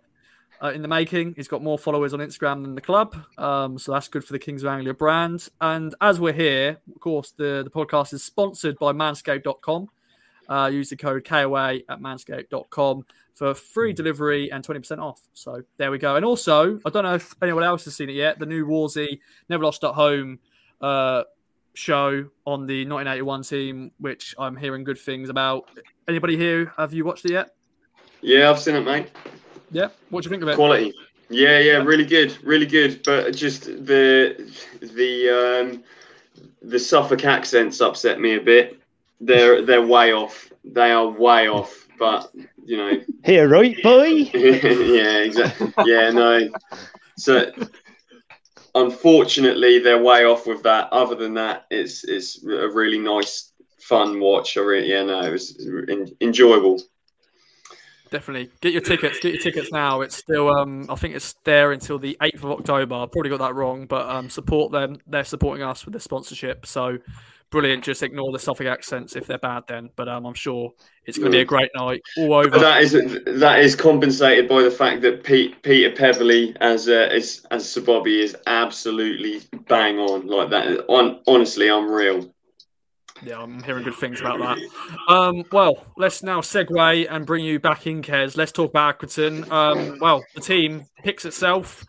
[0.62, 1.34] uh, in the making.
[1.36, 4.40] He's got more followers on Instagram than the club, um, so that's good for the
[4.40, 5.48] Kings of Anglia brand.
[5.62, 9.90] And as we're here, of course, the, the podcast is sponsored by Manscaped.com.
[10.48, 15.22] Uh, use the code KOA at manscaped.com for free delivery and 20% off.
[15.34, 16.18] So there we go.
[16.18, 19.22] And also, I don't know if anyone else has seen it yet, the new Wolsey
[19.50, 20.40] Never Lost at Home
[20.82, 21.24] uh,
[21.76, 25.70] show on the 1981 team, which I'm hearing good things about.
[26.08, 27.56] Anybody here, have you watched it yet?
[28.22, 29.12] Yeah, I've seen it, mate.
[29.72, 29.90] Yeah.
[30.10, 30.56] What do you think of it?
[30.56, 30.94] Quality.
[31.30, 33.02] Yeah, yeah, really good, really good.
[33.04, 34.52] But just the
[34.82, 35.84] the um,
[36.62, 38.80] the Suffolk accents upset me a bit.
[39.20, 40.52] They're they're way off.
[40.64, 41.88] They are way off.
[41.98, 42.32] But
[42.64, 44.06] you know, Here, right, boy.
[44.34, 45.74] yeah, exactly.
[45.86, 46.50] Yeah, no.
[47.18, 47.52] So
[48.76, 50.90] unfortunately, they're way off with that.
[50.92, 54.58] Other than that, it's it's a really nice, fun watch.
[54.58, 56.82] I really, yeah, no, it was en- enjoyable.
[58.12, 58.52] Definitely.
[58.62, 59.20] Get your tickets.
[59.20, 60.02] Get your tickets now.
[60.02, 62.96] It's still, um, I think it's there until the 8th of October.
[62.96, 65.00] I probably got that wrong, but um, support them.
[65.08, 66.66] They're supporting us with the sponsorship.
[66.66, 67.00] So
[67.56, 67.86] brilliant.
[67.86, 69.90] Just ignore the Suffolk accents if they're bad then.
[69.96, 70.72] But um, I'm sure
[71.06, 72.50] it's going to be a great night all over.
[72.50, 72.92] But that is
[73.26, 77.82] that is compensated by the fact that Pete, Peter Peverley as uh, as as Sir
[77.82, 80.86] Bobby is absolutely bang on like that.
[80.90, 82.30] On honestly, real.
[83.24, 84.58] Yeah, I'm hearing good things about that.
[85.08, 88.36] Um, well, let's now segue and bring you back in, Kes.
[88.36, 89.50] Let's talk about Accrington.
[89.50, 91.86] Um, well, the team picks itself.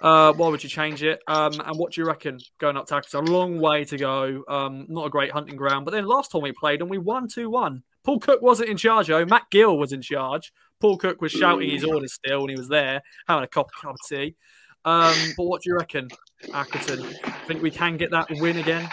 [0.00, 1.20] Uh, why would you change it?
[1.26, 3.14] Um, and what do you reckon going up Accrington?
[3.14, 4.44] A long way to go.
[4.48, 5.84] Um, not a great hunting ground.
[5.84, 7.82] But then last time we played and we won 2 1.
[8.04, 9.24] Paul Cook wasn't in charge, though.
[9.24, 10.52] Matt Gill was in charge.
[10.80, 13.90] Paul Cook was shouting his orders still when he was there, having a cup, cup
[13.90, 14.36] of tea.
[14.84, 16.08] Um, but what do you reckon,
[16.44, 17.14] Accrington?
[17.46, 18.88] Think we can get that win again?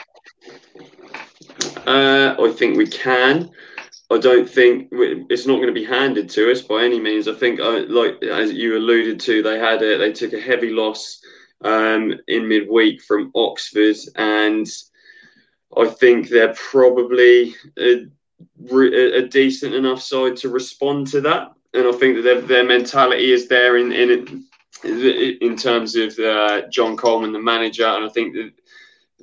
[1.85, 3.51] Uh, I think we can.
[4.11, 7.27] I don't think it's not going to be handed to us by any means.
[7.27, 10.69] I think, uh, like as you alluded to, they had a, they took a heavy
[10.69, 11.19] loss
[11.63, 14.67] um, in midweek from Oxford, and
[15.75, 18.05] I think they're probably a,
[18.71, 21.53] a decent enough side to respond to that.
[21.73, 24.45] And I think that their, their mentality is there in in
[24.83, 28.51] in terms of uh, John Coleman, the manager, and I think that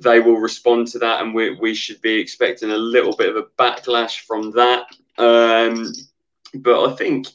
[0.01, 3.35] they will respond to that, and we, we should be expecting a little bit of
[3.35, 4.85] a backlash from that.
[5.17, 5.93] Um,
[6.55, 7.27] but I think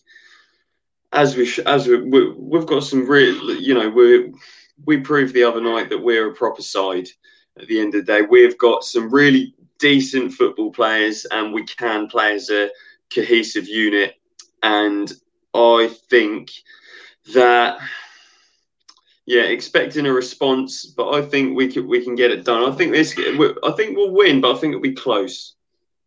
[1.13, 4.33] as we as we, we we've got some real, you know, we
[4.85, 7.09] we proved the other night that we're a proper side.
[7.61, 11.65] At the end of the day, we've got some really decent football players, and we
[11.65, 12.71] can play as a
[13.13, 14.15] cohesive unit.
[14.63, 15.13] And
[15.55, 16.51] I think
[17.35, 17.79] that
[19.29, 22.65] yeah, expecting a response, but I think we can we can get it done.
[22.65, 25.55] I think this, I think we'll win, but I think it'll be close.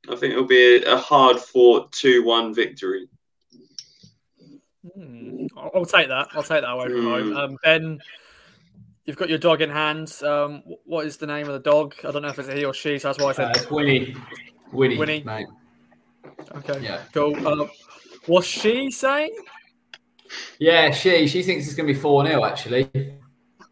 [0.10, 3.08] I think it'll be a, a hard fought two one victory.
[4.96, 5.46] Hmm.
[5.56, 6.30] I'll, I'll take that.
[6.34, 7.28] I'll take that away from home.
[7.32, 7.38] Hmm.
[7.38, 8.00] Um, ben,
[9.06, 10.12] you've got your dog in hand.
[10.24, 11.94] Um, what is the name of the dog?
[12.04, 13.56] I don't know if it's a he or she, so that's why I Uh, said
[13.58, 14.16] it's Winnie.
[14.72, 15.24] Winnie, Winnie.
[15.24, 15.46] mate.
[16.56, 16.80] okay.
[16.82, 17.04] Yeah.
[17.14, 17.36] Cool.
[17.48, 17.68] Uh,
[18.26, 19.36] what's she saying?
[20.60, 22.90] Yeah, she she thinks it's going to be 4 0, actually.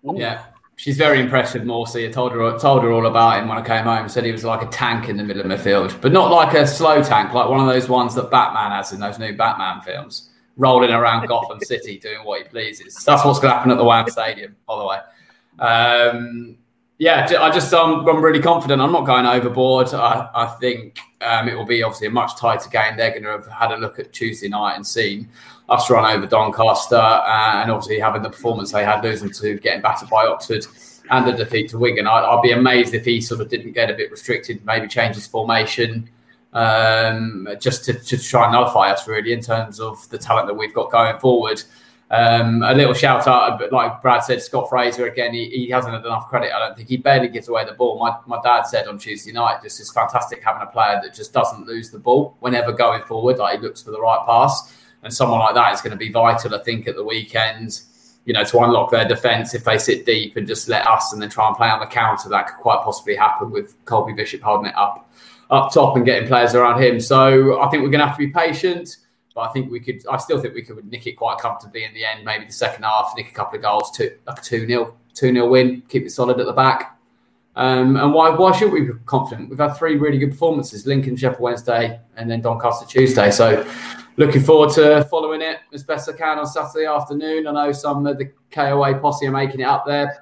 [0.03, 0.45] Yeah.
[0.75, 2.07] She's very impressed with Morsy.
[2.07, 4.07] I told her told her all about him when I came home.
[4.07, 6.65] Said he was like a tank in the middle of midfield, but not like a
[6.65, 10.29] slow tank, like one of those ones that Batman has in those new Batman films,
[10.55, 12.95] rolling around Gotham City doing what he pleases.
[13.03, 14.99] That's what's going to happen at the Wham Stadium, by the way.
[15.59, 16.57] Um,
[16.97, 18.81] Yeah, I just um, I'm really confident.
[18.81, 19.93] I'm not going overboard.
[19.93, 22.97] I, I think um, it will be obviously a much tighter game.
[22.97, 25.29] They're going to have had a look at Tuesday night and seen
[25.69, 29.81] us run over Doncaster, uh, and obviously having the performance they had, losing to getting
[29.81, 30.65] battered by Oxford
[31.09, 32.07] and the defeat to Wigan.
[32.07, 35.15] I, would be amazed if he sort of didn't get a bit restricted, maybe change
[35.15, 36.09] his formation,
[36.53, 40.53] um, just to, to try and nullify us really in terms of the talent that
[40.53, 41.61] we've got going forward.
[42.11, 45.31] Um, a little shout out, but like Brad said, Scott Fraser again.
[45.31, 46.51] He, he hasn't had enough credit.
[46.51, 47.99] I don't think he barely gives away the ball.
[47.99, 51.33] My, my dad said on Tuesday night, just is fantastic having a player that just
[51.33, 53.37] doesn't lose the ball whenever going forward.
[53.37, 56.11] Like he looks for the right pass, and someone like that is going to be
[56.11, 56.53] vital.
[56.55, 57.81] I think at the weekend,
[58.25, 61.21] you know, to unlock their defence if they sit deep and just let us and
[61.21, 62.29] then try and play on the counter.
[62.29, 65.09] That could quite possibly happen with Colby Bishop holding it up
[65.49, 66.99] up top and getting players around him.
[66.99, 68.97] So I think we're going to have to be patient.
[69.33, 70.05] But I think we could.
[70.09, 72.25] I still think we could nick it quite comfortably in the end.
[72.25, 75.31] Maybe the second half, nick a couple of goals, two like a two 0 two
[75.33, 76.97] 0 win, keep it solid at the back.
[77.55, 79.49] Um, and why why should we be confident?
[79.49, 83.31] We've had three really good performances: Lincoln, Sheffield Wednesday, and then Doncaster Tuesday.
[83.31, 83.65] So
[84.19, 87.47] looking forward to following it as best I can on Saturday afternoon.
[87.47, 90.19] I know some of the KOA posse are making it up there.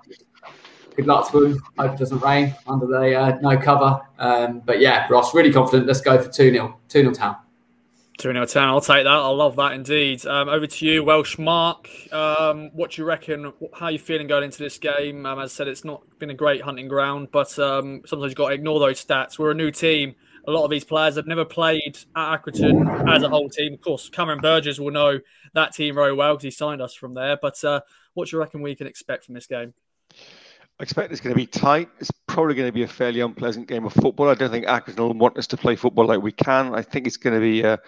[0.96, 1.64] Good luck to them.
[1.80, 4.00] Hope it doesn't rain under the uh, no cover.
[4.20, 5.88] Um, but yeah, Ross, really confident.
[5.88, 6.80] Let's go for 2 0.
[6.90, 7.38] 2 0 town.
[8.20, 8.64] 2 0 10.
[8.64, 9.08] I'll take that.
[9.08, 10.26] I love that indeed.
[10.28, 11.90] Um, over to you, Welsh Mark.
[12.12, 13.52] Um, what do you reckon?
[13.74, 15.26] How are you feeling going into this game?
[15.26, 18.38] Um, as I said, it's not been a great hunting ground, but um, sometimes you've
[18.38, 19.40] got to ignore those stats.
[19.40, 20.16] We're a new team.
[20.48, 23.74] A lot of these players have never played at Accrington as a whole team.
[23.74, 25.20] Of course, Cameron Burgess will know
[25.54, 27.38] that team very well because he signed us from there.
[27.42, 27.82] But uh,
[28.14, 29.74] what do you reckon we can expect from this game?
[30.80, 31.90] I expect it's going to be tight.
[32.00, 34.30] It's probably going to be a fairly unpleasant game of football.
[34.30, 36.74] I don't think Accrington will want us to play football like we can.
[36.74, 37.80] I think it's going to be a,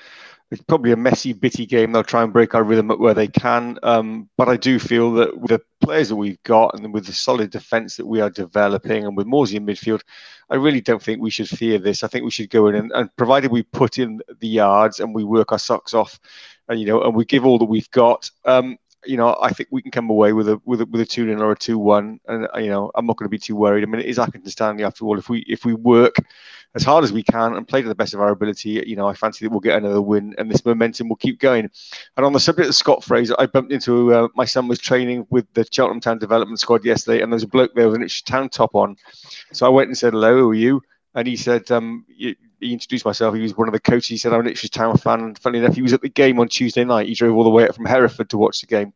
[0.51, 1.91] it's probably a messy, bitty game.
[1.91, 3.77] They'll try and break our rhythm up where they can.
[3.83, 7.13] Um, but I do feel that with the players that we've got and with the
[7.13, 10.01] solid defence that we are developing and with Morsy in midfield,
[10.49, 12.03] I really don't think we should fear this.
[12.03, 15.13] I think we should go in and, and provided we put in the yards and
[15.13, 16.19] we work our socks off,
[16.67, 18.29] and you know, and we give all that we've got.
[18.45, 21.05] Um, you know, I think we can come away with a with a with a
[21.05, 23.55] two 0 or a two one, and you know, I'm not going to be too
[23.55, 23.83] worried.
[23.83, 25.17] I mean, it is Accrington Stanley after all.
[25.17, 26.15] If we if we work
[26.75, 29.07] as hard as we can and play to the best of our ability, you know,
[29.07, 31.69] I fancy that we'll get another win, and this momentum will keep going.
[32.17, 35.25] And on the subject of Scott Fraser, I bumped into uh, my son was training
[35.29, 38.25] with the Cheltenham Town Development Squad yesterday, and there's a bloke there with an Ipswich
[38.25, 38.97] Town top on.
[39.53, 40.81] So I went and said hello, who are you?
[41.15, 42.05] And he said, um,
[42.59, 43.35] he introduced myself.
[43.35, 44.07] He was one of the coaches.
[44.07, 45.21] He said, I'm an Ipswich Town fan.
[45.21, 47.07] And funny enough, he was at the game on Tuesday night.
[47.07, 48.93] He drove all the way up from Hereford to watch the game.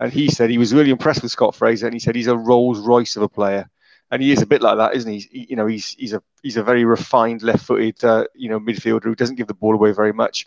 [0.00, 1.86] And he said he was really impressed with Scott Fraser.
[1.86, 3.68] And he said he's a Rolls Royce of a player.
[4.10, 5.20] And he is a bit like that, isn't he?
[5.30, 9.04] he you know, he's he's a he's a very refined left-footed, uh, you know, midfielder
[9.04, 10.46] who doesn't give the ball away very much.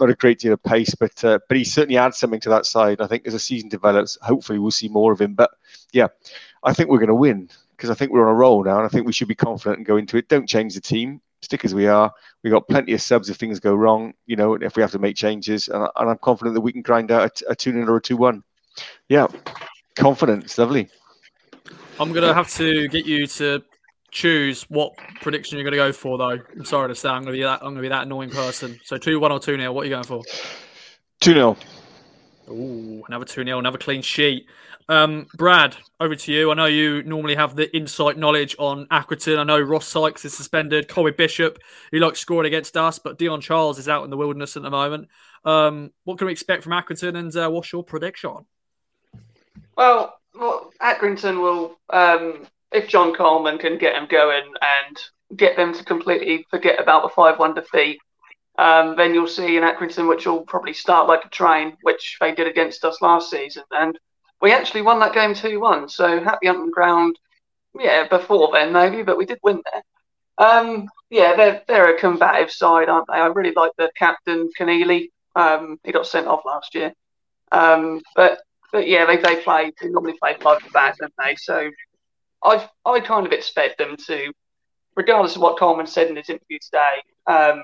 [0.00, 2.66] Not a great deal of pace, but uh, but he certainly adds something to that
[2.66, 3.00] side.
[3.00, 5.34] I think as the season develops, hopefully we'll see more of him.
[5.34, 5.52] But
[5.92, 6.08] yeah,
[6.64, 8.84] I think we're going to win because I think we're on a roll now, and
[8.84, 10.28] I think we should be confident and go into it.
[10.28, 12.12] Don't change the team stick as we are.
[12.42, 14.98] We've got plenty of subs if things go wrong, you know, if we have to
[14.98, 15.68] make changes.
[15.68, 18.02] And, and I'm confident that we can grind out a, a 2 0 or a
[18.02, 18.42] 2 1.
[19.08, 19.26] Yeah,
[19.96, 20.58] confidence.
[20.58, 20.88] Lovely.
[22.00, 23.62] I'm going to have to get you to
[24.10, 26.38] choose what prediction you're going to go for, though.
[26.56, 28.30] I'm sorry to say, I'm going to be that, I'm going to be that annoying
[28.30, 28.80] person.
[28.84, 30.22] So 2 1 or 2 0, what are you going for?
[31.20, 31.56] 2 0.
[32.48, 34.46] Ooh, another 2 0, another clean sheet.
[34.88, 36.50] Um, Brad, over to you.
[36.50, 39.38] I know you normally have the insight knowledge on Accrington.
[39.38, 40.88] I know Ross Sykes is suspended.
[40.88, 41.58] Colby Bishop,
[41.90, 44.70] he likes scoring against us, but Dion Charles is out in the wilderness at the
[44.70, 45.08] moment.
[45.44, 48.46] Um, what can we expect from Accrington, and uh, what's your prediction?
[49.76, 55.72] Well, well Accrington will, um, if John Coleman can get them going and get them
[55.72, 57.98] to completely forget about the 5 1 defeat,
[58.58, 62.34] um, then you'll see an Accrington which will probably start like a train, which they
[62.34, 63.64] did against us last season.
[63.70, 63.98] And
[64.44, 65.88] we actually won that game 2 1.
[65.88, 67.18] So happy hunting ground,
[67.80, 69.82] yeah, before then maybe, but we did win there.
[70.36, 73.14] Um, yeah, they're, they're a combative side, aren't they?
[73.18, 75.08] I really like the captain, Conneely.
[75.34, 76.92] Um, he got sent off last year.
[77.52, 78.38] Um, but
[78.70, 81.36] but yeah, they, they play, they normally play five back, don't they?
[81.36, 81.70] So
[82.42, 84.30] I I kind of expect them to,
[84.94, 87.62] regardless of what Coleman said in his interview today, um,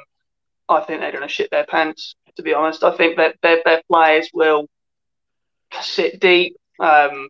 [0.70, 2.82] I think they're going to shit their pants, to be honest.
[2.84, 4.66] I think that their, their players will
[5.82, 6.56] sit deep.
[6.80, 7.28] Um,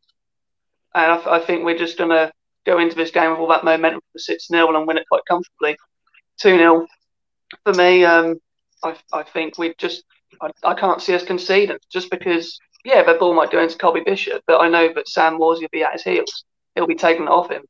[0.95, 2.33] and I, I, think we're just going to
[2.65, 5.23] go into this game with all that momentum for 6 0 and win it quite
[5.29, 5.77] comfortably.
[6.41, 6.87] 2 0
[7.65, 8.05] for me.
[8.05, 8.37] Um,
[8.83, 10.05] I, I think we just,
[10.41, 14.03] I, I can't see us conceding just because, yeah, the ball might go into Colby
[14.05, 16.45] Bishop, but I know that Sam Morsy will be at his heels.
[16.77, 17.63] He'll be taking it off him.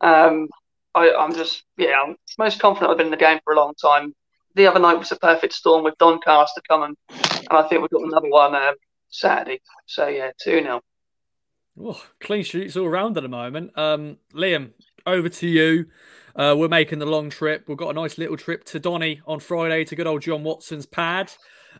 [0.00, 0.48] Um,
[0.94, 3.74] I, am just, yeah, I'm most confident I've been in the game for a long
[3.74, 4.14] time.
[4.54, 8.02] The other night was a perfect storm with Doncaster coming, and I think we've got
[8.02, 8.74] another one um,
[9.10, 9.60] Saturday.
[9.86, 10.80] So yeah, two 0
[11.82, 13.76] Oh, clean sheets all around at the moment.
[13.76, 14.72] Um, Liam,
[15.06, 15.86] over to you.
[16.36, 17.64] Uh, we're making the long trip.
[17.66, 20.84] We've got a nice little trip to Donny on Friday to good old John Watson's
[20.84, 21.32] pad.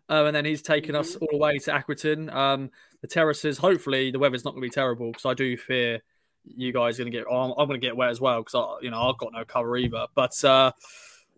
[0.09, 2.33] Uh, and then he's taking us all the way to Accrington.
[2.33, 2.71] Um,
[3.03, 6.01] the terraces, hopefully, the weather's not going to be terrible because I do fear
[6.45, 8.79] you guys are going to get, I'm, I'm going to get wet as well because,
[8.83, 10.07] you know, I've got no cover either.
[10.15, 10.73] But uh,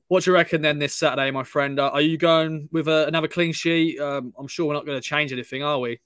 [0.06, 1.80] what do you reckon then this Saturday, my friend?
[1.80, 3.98] Uh, are you going with a, another clean sheet?
[3.98, 6.00] Um, I'm sure we're not going to change anything, are we?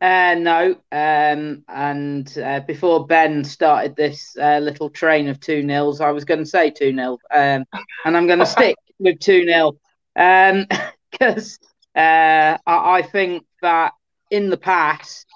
[0.00, 0.76] Uh, no.
[0.92, 6.24] Um, and uh, before Ben started this uh, little train of 2 nils, I was
[6.24, 7.64] going to say 2 nil, Um,
[8.04, 9.72] and I'm going to stick with 2 0
[10.14, 11.66] because um,
[12.00, 13.92] uh, I, I, think that
[14.30, 15.26] in the past,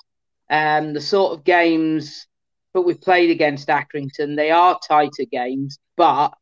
[0.51, 2.27] um, the sort of games
[2.75, 6.35] that we've played against Accrington, they are tighter games, but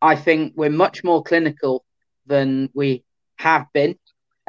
[0.00, 1.84] I think we're much more clinical
[2.26, 3.04] than we
[3.36, 3.96] have been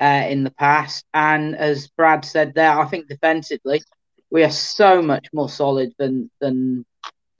[0.01, 1.05] uh, in the past.
[1.13, 3.81] And as Brad said there, I think defensively
[4.29, 6.85] we are so much more solid than than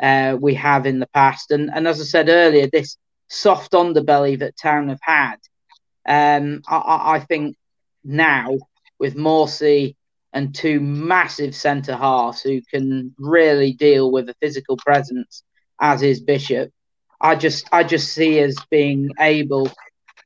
[0.02, 1.52] uh, we have in the past.
[1.52, 2.98] And and as I said earlier, this
[3.28, 5.38] soft underbelly that Town have had,
[6.08, 7.56] um, I, I think
[8.04, 8.58] now
[9.00, 9.96] with Morsy
[10.32, 15.44] and two massive centre halves who can really deal with a physical presence,
[15.80, 16.72] as is Bishop.
[17.20, 19.72] I just I just see as being able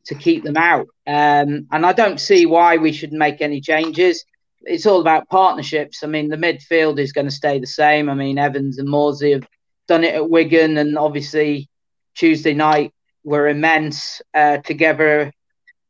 [0.06, 0.88] to keep them out.
[1.06, 4.26] Um, and I don't see why we should make any changes.
[4.62, 6.04] It's all about partnerships.
[6.04, 8.10] I mean, the midfield is going to stay the same.
[8.10, 9.48] I mean, Evans and Morsy have
[9.88, 11.70] done it at Wigan, and obviously
[12.16, 12.94] Tuesday night
[13.24, 15.32] were immense uh, together.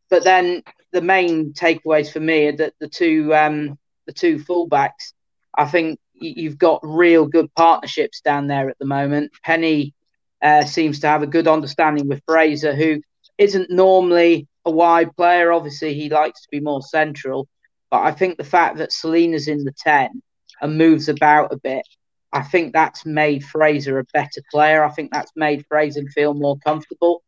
[0.09, 5.13] But then the main takeaways for me are that the two um, the two fullbacks,
[5.55, 9.31] I think you've got real good partnerships down there at the moment.
[9.43, 9.93] Penney
[10.41, 13.01] uh, seems to have a good understanding with Fraser, who
[13.39, 15.51] isn't normally a wide player.
[15.51, 17.47] Obviously, he likes to be more central.
[17.89, 20.21] But I think the fact that Celina's in the 10
[20.61, 21.87] and moves about a bit,
[22.31, 24.83] I think that's made Fraser a better player.
[24.83, 27.23] I think that's made Fraser feel more comfortable.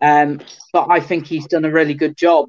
[0.00, 0.40] Um,
[0.72, 2.48] but I think he's done a really good job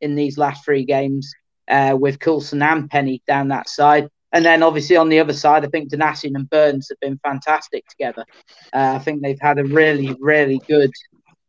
[0.00, 1.32] in these last three games
[1.68, 4.08] uh, with Coulson and Penney down that side.
[4.30, 7.86] And then obviously on the other side, I think Donacien and Burns have been fantastic
[7.88, 8.24] together.
[8.72, 10.90] Uh, I think they've had a really, really good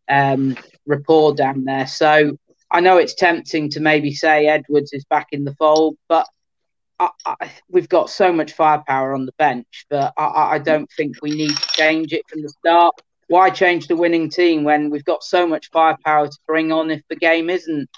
[0.10, 0.56] um,
[0.88, 1.86] rapport down there.
[1.86, 2.38] So
[2.72, 6.28] I know it's tempting to maybe say Edwards is back in the fold, but
[7.00, 11.22] I, I, we've got so much firepower on the bench that I, I, don't think
[11.22, 12.96] we need to change it from the start.
[13.28, 17.02] Why change the winning team when we've got so much firepower to bring on if
[17.10, 17.90] the game isn't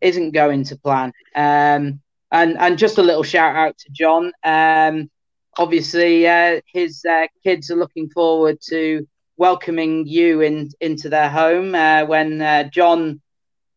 [0.00, 1.12] isn't going to plan?
[1.36, 2.00] Um,
[2.32, 4.32] and and just a little shout out to John.
[4.42, 5.10] Um,
[5.56, 9.06] obviously, uh, his uh, kids are looking forward to
[9.38, 11.74] welcoming you in, into their home.
[11.74, 13.20] Uh, when uh, John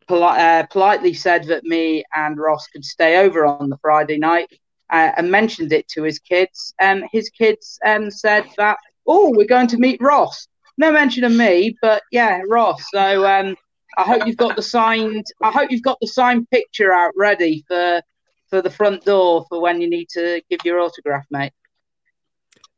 [0.07, 4.47] poli- uh, politely said that me and Ross could stay over on the Friday night
[4.89, 9.47] uh, and mentioned it to his kids, um, his kids um, said that, oh, we're
[9.47, 10.47] going to meet Ross.
[10.77, 12.83] No mention of me, but yeah, Ross.
[12.91, 13.55] So um,
[13.97, 15.25] I hope you've got the signed.
[15.41, 18.01] I hope you've got the signed picture out ready for
[18.49, 21.53] for the front door for when you need to give your autograph, mate.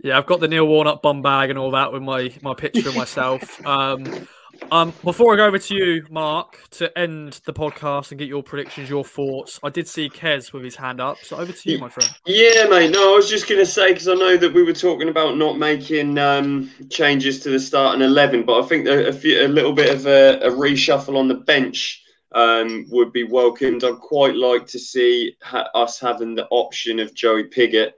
[0.04, 2.90] Yeah, I've got the Neil Warnock bum bag and all that with my my picture
[2.90, 3.62] of myself.
[3.66, 4.28] Um,
[4.72, 8.44] um, before I go over to you, Mark, to end the podcast and get your
[8.44, 11.18] predictions, your thoughts, I did see Kes with his hand up.
[11.24, 12.10] So over to you, my friend.
[12.26, 12.92] Yeah, mate.
[12.92, 15.38] No, I was just going to say because I know that we were talking about
[15.38, 19.46] not making um, changes to the start starting eleven, but I think a, a, few,
[19.46, 23.84] a little bit of a, a reshuffle on the bench um, would be welcomed.
[23.84, 27.94] I'd quite like to see ha- us having the option of Joey Pigott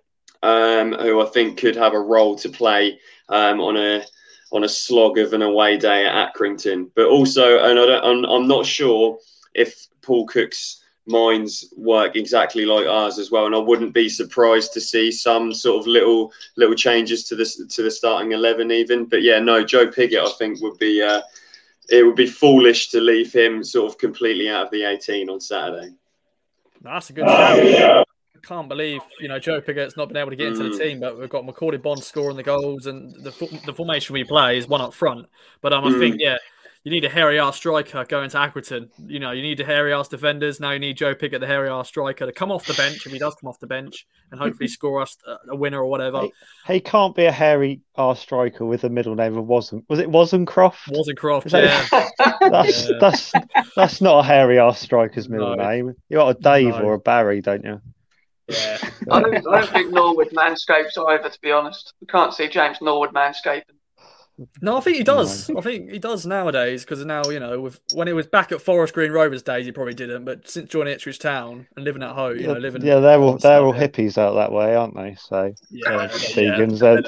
[0.46, 3.00] um, who I think could have a role to play
[3.30, 4.04] um, on a
[4.52, 6.92] on a slog of an away day at Accrington.
[6.96, 9.18] But also, and I don't, I'm, I'm not sure
[9.56, 13.48] if Paul Cook's minds work exactly like ours as well.
[13.48, 17.66] And I wouldn't be surprised to see some sort of little little changes to this
[17.66, 19.06] to the starting eleven even.
[19.06, 21.22] But yeah, no, Joe Pigott I think would be uh,
[21.90, 25.42] it would be foolish to leave him sort of completely out of the eighteen on
[25.42, 25.92] Saturday.
[26.82, 28.06] That's a good shout
[28.46, 30.80] can't believe you know Joe Pigott's not been able to get into the mm.
[30.80, 33.32] team, but we've got Macauley Bonne scoring the goals, and the
[33.66, 35.28] the formation we play is one up front.
[35.62, 36.00] But um, I mm.
[36.00, 36.38] think yeah,
[36.86, 38.90] you need a hairy ass striker going to Accrington.
[39.08, 40.60] You know, you need a hairy ass defenders.
[40.60, 43.12] Now you need Joe Pigott, the hairy ass striker, to come off the bench if
[43.12, 45.18] he does come off the bench and hopefully score us
[45.50, 46.22] a winner or whatever.
[46.68, 49.98] He, he can't be a hairy ass striker with a middle name of wasn't was
[49.98, 50.78] it Wozencroft?
[50.90, 52.08] Wozencroft, yeah.
[52.52, 52.98] that's yeah.
[53.02, 53.34] that's
[53.76, 55.68] that's not a hairy ass striker's middle no.
[55.68, 55.96] name.
[56.10, 56.84] You got a Dave no.
[56.84, 57.82] or a Barry, don't you?
[58.48, 58.78] Yeah,
[59.12, 61.30] I don't, I don't think Norwood manscapes either.
[61.30, 63.64] To be honest, I can't see James Norwood manscaping.
[64.62, 65.50] No, I think he does.
[65.56, 68.62] I think he does nowadays because now you know, with when it was back at
[68.62, 70.26] Forest Green Rovers days, he probably didn't.
[70.26, 73.38] But since joining Ipswich Town and living at home, you know, living yeah, they're all
[73.38, 75.16] they're all hippies out that way, aren't they?
[75.16, 76.08] So Yeah, uh,
[76.38, 76.62] yeah.
[76.62, 76.80] vegans.
[76.80, 77.04] They're,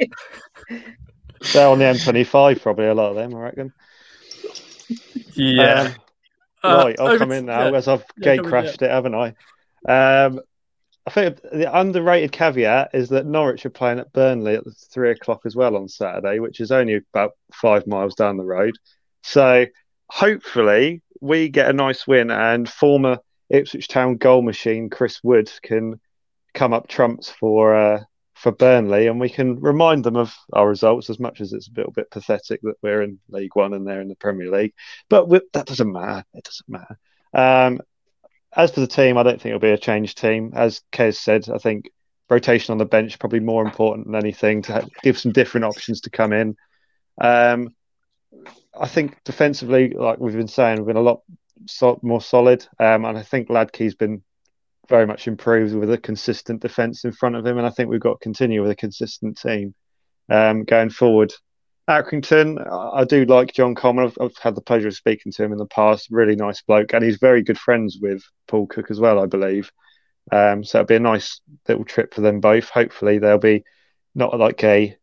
[1.52, 3.72] they're on the M25 probably a lot of them, I reckon.
[5.36, 5.82] yeah.
[5.82, 5.94] Um,
[6.62, 7.70] Uh, right, I'll come in now yeah.
[7.74, 9.34] as I've Yeah, gate crashed it, haven't I?
[9.86, 10.40] Um,
[11.06, 15.42] I think the underrated caveat is that Norwich are playing at Burnley at three o'clock
[15.44, 18.74] as well on Saturday, which is only about five miles down the road.
[19.22, 19.66] So
[20.08, 23.18] hopefully we get a nice win and former
[23.50, 26.00] Ipswich Town goal machine Chris Wood can
[26.54, 28.04] come up trumps for uh,
[28.34, 31.72] for Burnley, and we can remind them of our results as much as it's a
[31.76, 34.74] little bit pathetic that we're in League One and they're in the Premier League.
[35.08, 36.24] But that doesn't matter.
[36.34, 36.98] It doesn't matter.
[37.32, 37.80] Um,
[38.56, 40.52] as for the team, I don't think it'll be a changed team.
[40.54, 41.90] As Kes said, I think
[42.30, 46.10] rotation on the bench probably more important than anything to give some different options to
[46.10, 46.56] come in.
[47.20, 47.74] Um,
[48.78, 51.22] I think defensively, like we've been saying, we've been a lot
[51.66, 54.22] so- more solid, um, and I think Hladky's been
[54.88, 58.00] very much improved with a consistent defence in front of him, and I think we've
[58.00, 59.74] got to continue with a consistent team
[60.28, 61.32] um, going forward.
[61.88, 62.58] Accrington,
[62.94, 64.06] I do like John Coleman.
[64.06, 66.08] I've, I've had the pleasure of speaking to him in the past.
[66.10, 69.70] Really nice bloke, and he's very good friends with Paul Cook as well, I believe.
[70.32, 72.70] Um, so it'll be a nice little trip for them both.
[72.70, 73.64] Hopefully, there'll be
[74.14, 74.96] not like a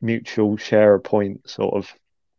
[0.00, 1.92] mutual share a point sort of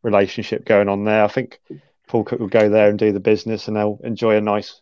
[0.04, 1.26] relationship going on there.
[1.26, 1.60] I think
[2.08, 4.80] Paul Cook will go there and do the business, and they'll enjoy a nice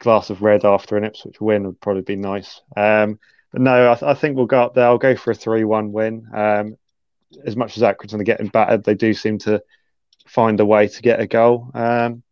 [0.00, 1.64] glass of red after an Ipswich win.
[1.64, 2.60] Would probably be nice.
[2.76, 3.18] Um,
[3.52, 4.84] but no, I, th- I think we'll go up there.
[4.84, 6.26] I'll go for a three-one win.
[6.34, 6.76] Um,
[7.44, 9.62] as much as Accrington are getting battered, they do seem to
[10.26, 11.70] find a way to get a goal.
[11.74, 12.22] Um,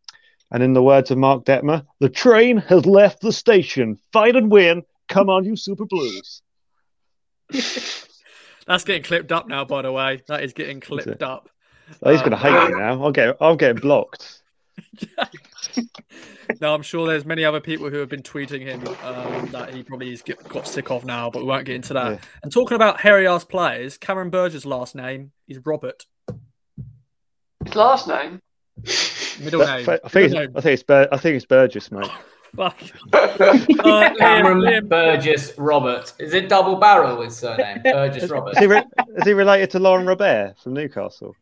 [0.51, 3.99] and in the words of Mark Detmer, the train has left the station.
[4.13, 4.83] Fight and win.
[5.09, 6.43] Come on, you Super Blues.
[8.67, 10.23] That's getting clipped up now, by the way.
[10.29, 11.23] That is getting clipped it?
[11.23, 11.49] up.
[12.03, 13.03] Oh, he's Um, going to hate me now.
[13.03, 13.37] I'll get.
[13.41, 14.43] I'm getting blocked.
[16.61, 19.83] No, I'm sure there's many other people who have been tweeting him um, that he
[19.83, 22.13] probably has get, got sick of now, but we won't get into that.
[22.13, 22.19] Yeah.
[22.43, 26.07] And talking about hairy ass players, Cameron Burgess' last name is Robert.
[27.65, 28.41] His last name.
[29.41, 29.99] Middle But- name.
[30.05, 30.25] I think.
[30.25, 30.83] It's, Middle I think it's.
[30.83, 32.11] Bur- I think it's Burgess, mate.
[32.57, 32.79] Fuck.
[33.13, 36.13] Uh, Cameron Liam, Burgess Robert.
[36.19, 37.83] Is it double barrel his surname?
[37.83, 38.53] Burgess Robert.
[38.53, 38.85] Is he, re-
[39.17, 41.37] is he related to Laurent Robert from Newcastle?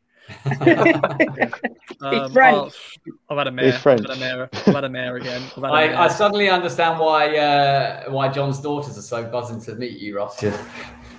[2.01, 2.75] Um, French.
[3.07, 3.73] oh, I've had a mare.
[3.73, 4.03] He's French.
[4.09, 4.49] I've had a mare.
[4.53, 5.43] I've had a mare again.
[5.57, 5.99] I've had a I, mare.
[5.99, 10.43] I suddenly understand why uh, why John's daughters are so buzzing to meet you, Ross.
[10.43, 10.53] You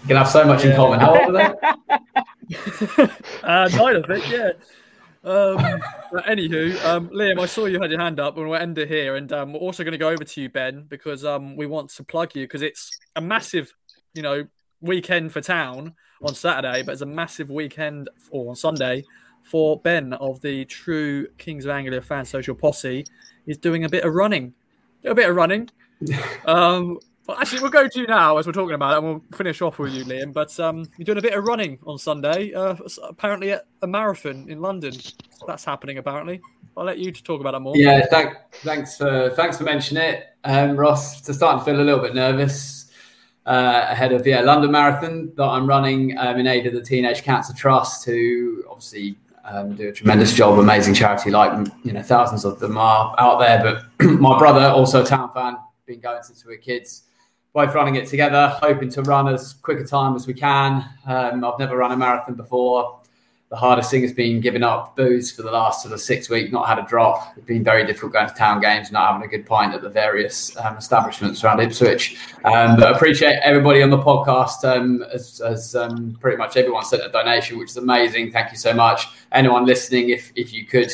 [0.07, 0.99] can have so much in common.
[0.99, 3.03] How old are they?
[3.43, 4.51] uh, nine, I think, yeah.
[5.23, 5.81] Um,
[6.11, 8.87] but anywho, um, Liam, I saw you had your hand up, and we'll end it
[8.87, 9.15] here.
[9.15, 11.89] And um, we're also going to go over to you, Ben, because um, we want
[11.91, 13.73] to plug you because it's a massive,
[14.13, 14.47] you know,
[14.79, 19.03] weekend for town on Saturday, but it's a massive weekend or on Sunday
[19.41, 23.05] for Ben of the True Kings of Anglia Fan Social Posse.
[23.45, 24.53] He's doing a bit of running,
[25.03, 25.69] a bit of running.
[26.45, 29.23] Um, well, actually, we'll go to you now as we're talking about it, and we'll
[29.33, 30.31] finish off with you, Liam.
[30.31, 34.49] But um, you're doing a bit of running on Sunday, uh, apparently at a marathon
[34.49, 34.93] in London.
[35.45, 36.39] That's happening, apparently.
[36.77, 37.75] I'll let you to talk about it more.
[37.75, 38.33] Yeah, thank,
[38.63, 41.19] thanks for thanks for mentioning it, um, Ross.
[41.21, 42.86] To start to feel a little bit nervous
[43.47, 47.23] uh, ahead of yeah, London Marathon that I'm running um, in aid of the Teenage
[47.23, 49.15] Cancer Trust, who obviously
[49.45, 51.31] um, do a tremendous job, amazing charity.
[51.31, 53.81] Like you know, thousands of them are out there.
[53.99, 55.55] But my brother, also a town fan,
[55.85, 57.03] been going since we were kids.
[57.53, 60.87] Both running it together, hoping to run as quick a time as we can.
[61.07, 62.96] Um, I've never run a marathon before
[63.49, 66.51] the hardest thing has been giving up booze for the last sort of six weeks,
[66.51, 67.33] not had a drop.
[67.37, 69.89] It's been very difficult going to town games, not having a good pint at the
[69.89, 72.17] various um, establishments around Ipswich.
[72.43, 77.03] Um, but appreciate everybody on the podcast um, as, as um, pretty much everyone sent
[77.03, 78.33] a donation, which is amazing.
[78.33, 79.07] Thank you so much.
[79.31, 80.91] Anyone listening, if, if you could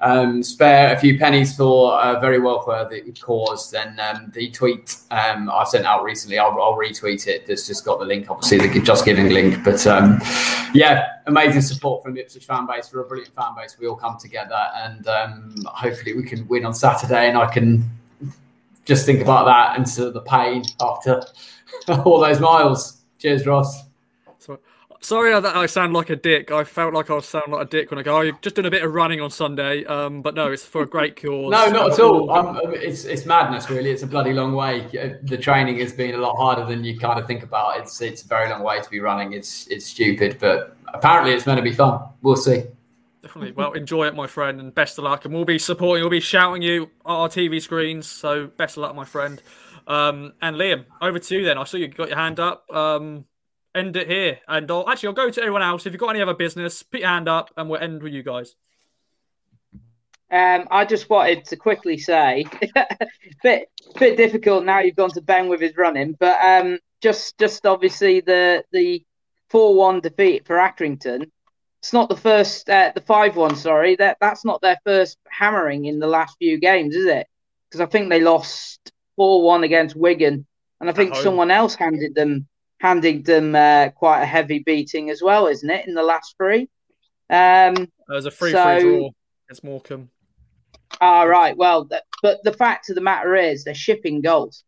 [0.00, 5.50] um, spare a few pennies for a very well-worthy cause, then um, the tweet um,
[5.50, 7.46] I sent out recently, I'll, I'll retweet it.
[7.46, 9.64] That's just got the link, obviously, the Just Giving link.
[9.64, 10.20] But um,
[10.74, 12.90] yeah, amazing support from Ipswich fan base.
[12.92, 13.76] We're a brilliant fan base.
[13.78, 17.28] We all come together, and um, hopefully we can win on Saturday.
[17.28, 17.88] And I can
[18.84, 21.22] just think about that and sort of the pain after
[22.04, 22.98] all those miles.
[23.18, 23.85] Cheers, Ross.
[25.00, 26.50] So, sorry that I sound like a dick.
[26.50, 28.56] I felt like I was sounding like a dick when I go, oh, you're just
[28.56, 29.84] doing a bit of running on Sunday.
[29.84, 31.50] Um, but no, it's for a great cause.
[31.50, 32.30] No, not at all.
[32.30, 33.90] Um, it's it's madness, really.
[33.90, 34.84] It's a bloody long way.
[34.86, 37.78] Uh, The training has been a lot harder than you kind of think about.
[37.80, 39.32] It's it's a very long way to be running.
[39.32, 42.00] It's it's stupid, but apparently it's meant to be fun.
[42.22, 42.64] We'll see.
[43.22, 43.52] Definitely.
[43.52, 45.24] Well, enjoy it, my friend, and best of luck.
[45.24, 48.06] And we'll be supporting, we'll be shouting you at our TV screens.
[48.06, 49.42] So best of luck, my friend.
[49.88, 51.58] Um, and Liam, over to you then.
[51.58, 52.70] I saw you got your hand up.
[52.72, 53.24] Um,
[53.76, 54.38] end it here.
[54.48, 55.86] And I'll, actually, I'll go to everyone else.
[55.86, 58.22] If you've got any other business, put your hand up, and we'll end with you
[58.22, 58.54] guys.
[60.30, 62.46] Um, I just wanted to quickly say,
[63.42, 64.80] bit bit difficult now.
[64.80, 69.04] You've gone to Ben with his running, but um, just just obviously the the
[69.50, 71.30] four one defeat for Accrington.
[71.78, 73.54] It's not the first, uh, the five one.
[73.54, 77.28] Sorry, that that's not their first hammering in the last few games, is it?
[77.70, 80.44] Because I think they lost four one against Wigan,
[80.80, 82.48] and I think someone else handed them
[82.80, 85.86] handed them uh, quite a heavy beating as well, isn't it?
[85.86, 86.68] In the last three.
[87.30, 89.10] Um, There's a free So- free draw
[89.48, 90.10] against Morecambe.
[91.00, 91.56] All right.
[91.56, 94.64] Well, th- but the fact of the matter is they're shipping goals.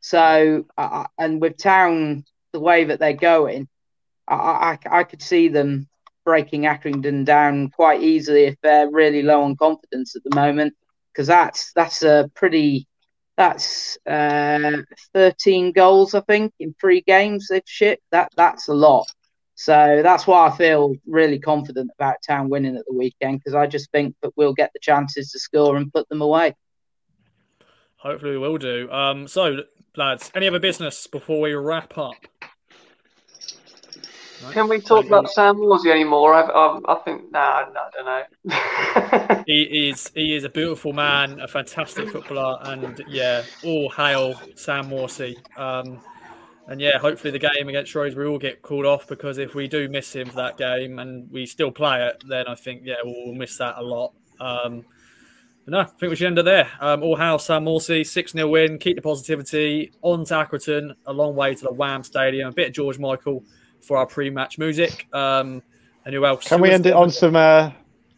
[0.00, 3.68] So, uh, and with Town the way that they're going,
[4.28, 5.88] I, I, I could see them
[6.24, 10.74] breaking Accrington down quite easily if they're really low on confidence at the moment,
[11.12, 12.86] because that's that's a pretty
[13.42, 14.82] that's uh,
[15.14, 18.04] 13 goals I think in three games they've shipped.
[18.12, 19.06] That that's a lot.
[19.54, 23.66] So that's why I feel really confident about Town winning at the weekend because I
[23.66, 26.54] just think that we'll get the chances to score and put them away.
[27.96, 28.90] Hopefully, we will do.
[28.90, 29.58] Um, so,
[29.96, 32.26] lads, any other business before we wrap up?
[34.42, 34.52] Right.
[34.52, 36.34] Can we talk about Sam Morsy anymore?
[36.34, 39.42] I, I, I think, nah, nah, I don't know.
[39.46, 44.88] He is he is a beautiful man, a fantastic footballer, and yeah, all hail Sam
[44.88, 45.36] Morsy.
[45.58, 46.00] Um,
[46.68, 49.88] and yeah, hopefully the game against Shrewsbury will get called off because if we do
[49.88, 53.34] miss him for that game and we still play it, then I think yeah we'll
[53.34, 54.12] miss that a lot.
[54.38, 54.84] Um,
[55.66, 56.68] no, I think we should end it there.
[56.80, 58.78] Um, all hail Sam Morsy, six 0 win.
[58.78, 62.48] Keep the positivity on to Accrington, a long way to the Wham Stadium.
[62.48, 63.44] A bit of George Michael
[63.82, 65.06] for our pre-match music.
[65.12, 65.62] Um,
[66.04, 66.48] and who else?
[66.48, 67.70] Can Who we was- end it on some uh,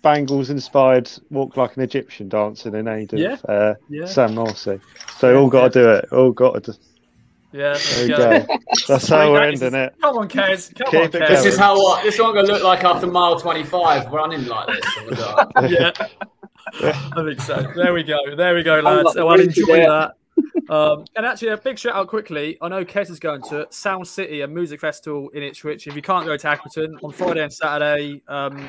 [0.03, 3.37] Bangles inspired walk like an Egyptian dancing in aid of Yeah.
[3.49, 4.05] uh, Yeah.
[4.07, 4.81] Sam Morsy?
[5.19, 6.13] So all got to do it.
[6.13, 6.73] All got to.
[6.73, 6.79] Do...
[7.53, 8.47] Yeah, There there we go.
[8.47, 8.59] go.
[8.89, 9.95] That's how we're ending it.
[10.03, 10.75] Come on, Kes.
[10.75, 11.29] Come Keep on, it Kes.
[11.29, 14.45] This is how what this is what I'm gonna look like after mile 25 running
[14.47, 14.85] like this.
[15.57, 15.91] all yeah,
[16.83, 17.65] I think so.
[17.77, 18.19] There we go.
[18.37, 19.05] There we go, lads.
[19.05, 20.15] not So I'll agreeing to enjoy that.
[20.69, 22.57] Um, and actually, a big shout out quickly.
[22.61, 23.67] I know Kes is going to.
[23.71, 25.87] Sound City, a music festival in Ipswich.
[25.87, 28.69] If you can't go to Accrington on Friday and Saturday, um,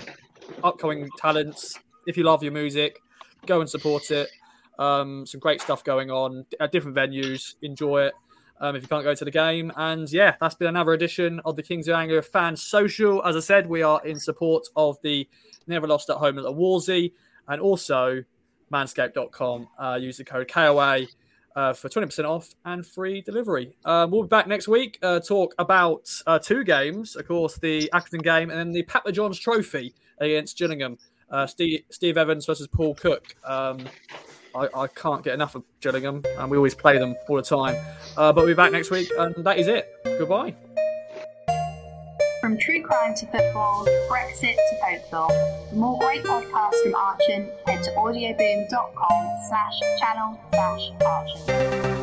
[0.64, 1.80] upcoming talents.
[2.06, 2.99] If you love your music,
[3.45, 4.30] go and support it.
[4.77, 7.56] Um, some great stuff going on at different venues.
[7.61, 8.14] Enjoy it.
[8.60, 11.57] Um, if you can't go to the game, and yeah, that's been another edition of
[11.57, 13.22] the Kings of Anglia Fan Social.
[13.26, 15.27] As I said, we are in support of the
[15.68, 17.14] Never Lost at Home at the Wolsey,
[17.49, 18.23] and also
[18.72, 19.68] manscaped.com.
[19.77, 21.06] Uh, use the code KOA
[21.56, 23.76] uh, for 20% off and free delivery.
[23.86, 27.90] Uh, we'll be back next week, uh, talk about uh, two games, of course, the
[27.94, 30.98] Accrington game and then the Papa John's Trophy against Gillingham.
[31.30, 33.36] Uh, Steve, Steve Evans versus Paul Cook.
[33.44, 33.80] Um,
[34.56, 37.76] I, I can't get enough of Gillingham, and we always play them all the time.
[38.15, 39.88] But we'll be back next week, and that is it.
[40.06, 40.56] Goodbye.
[42.45, 45.30] From true crime to football, Brexit to Oakville.
[45.72, 51.94] For more great podcasts from Archon, head to audioboom.com slash channel slash Archon.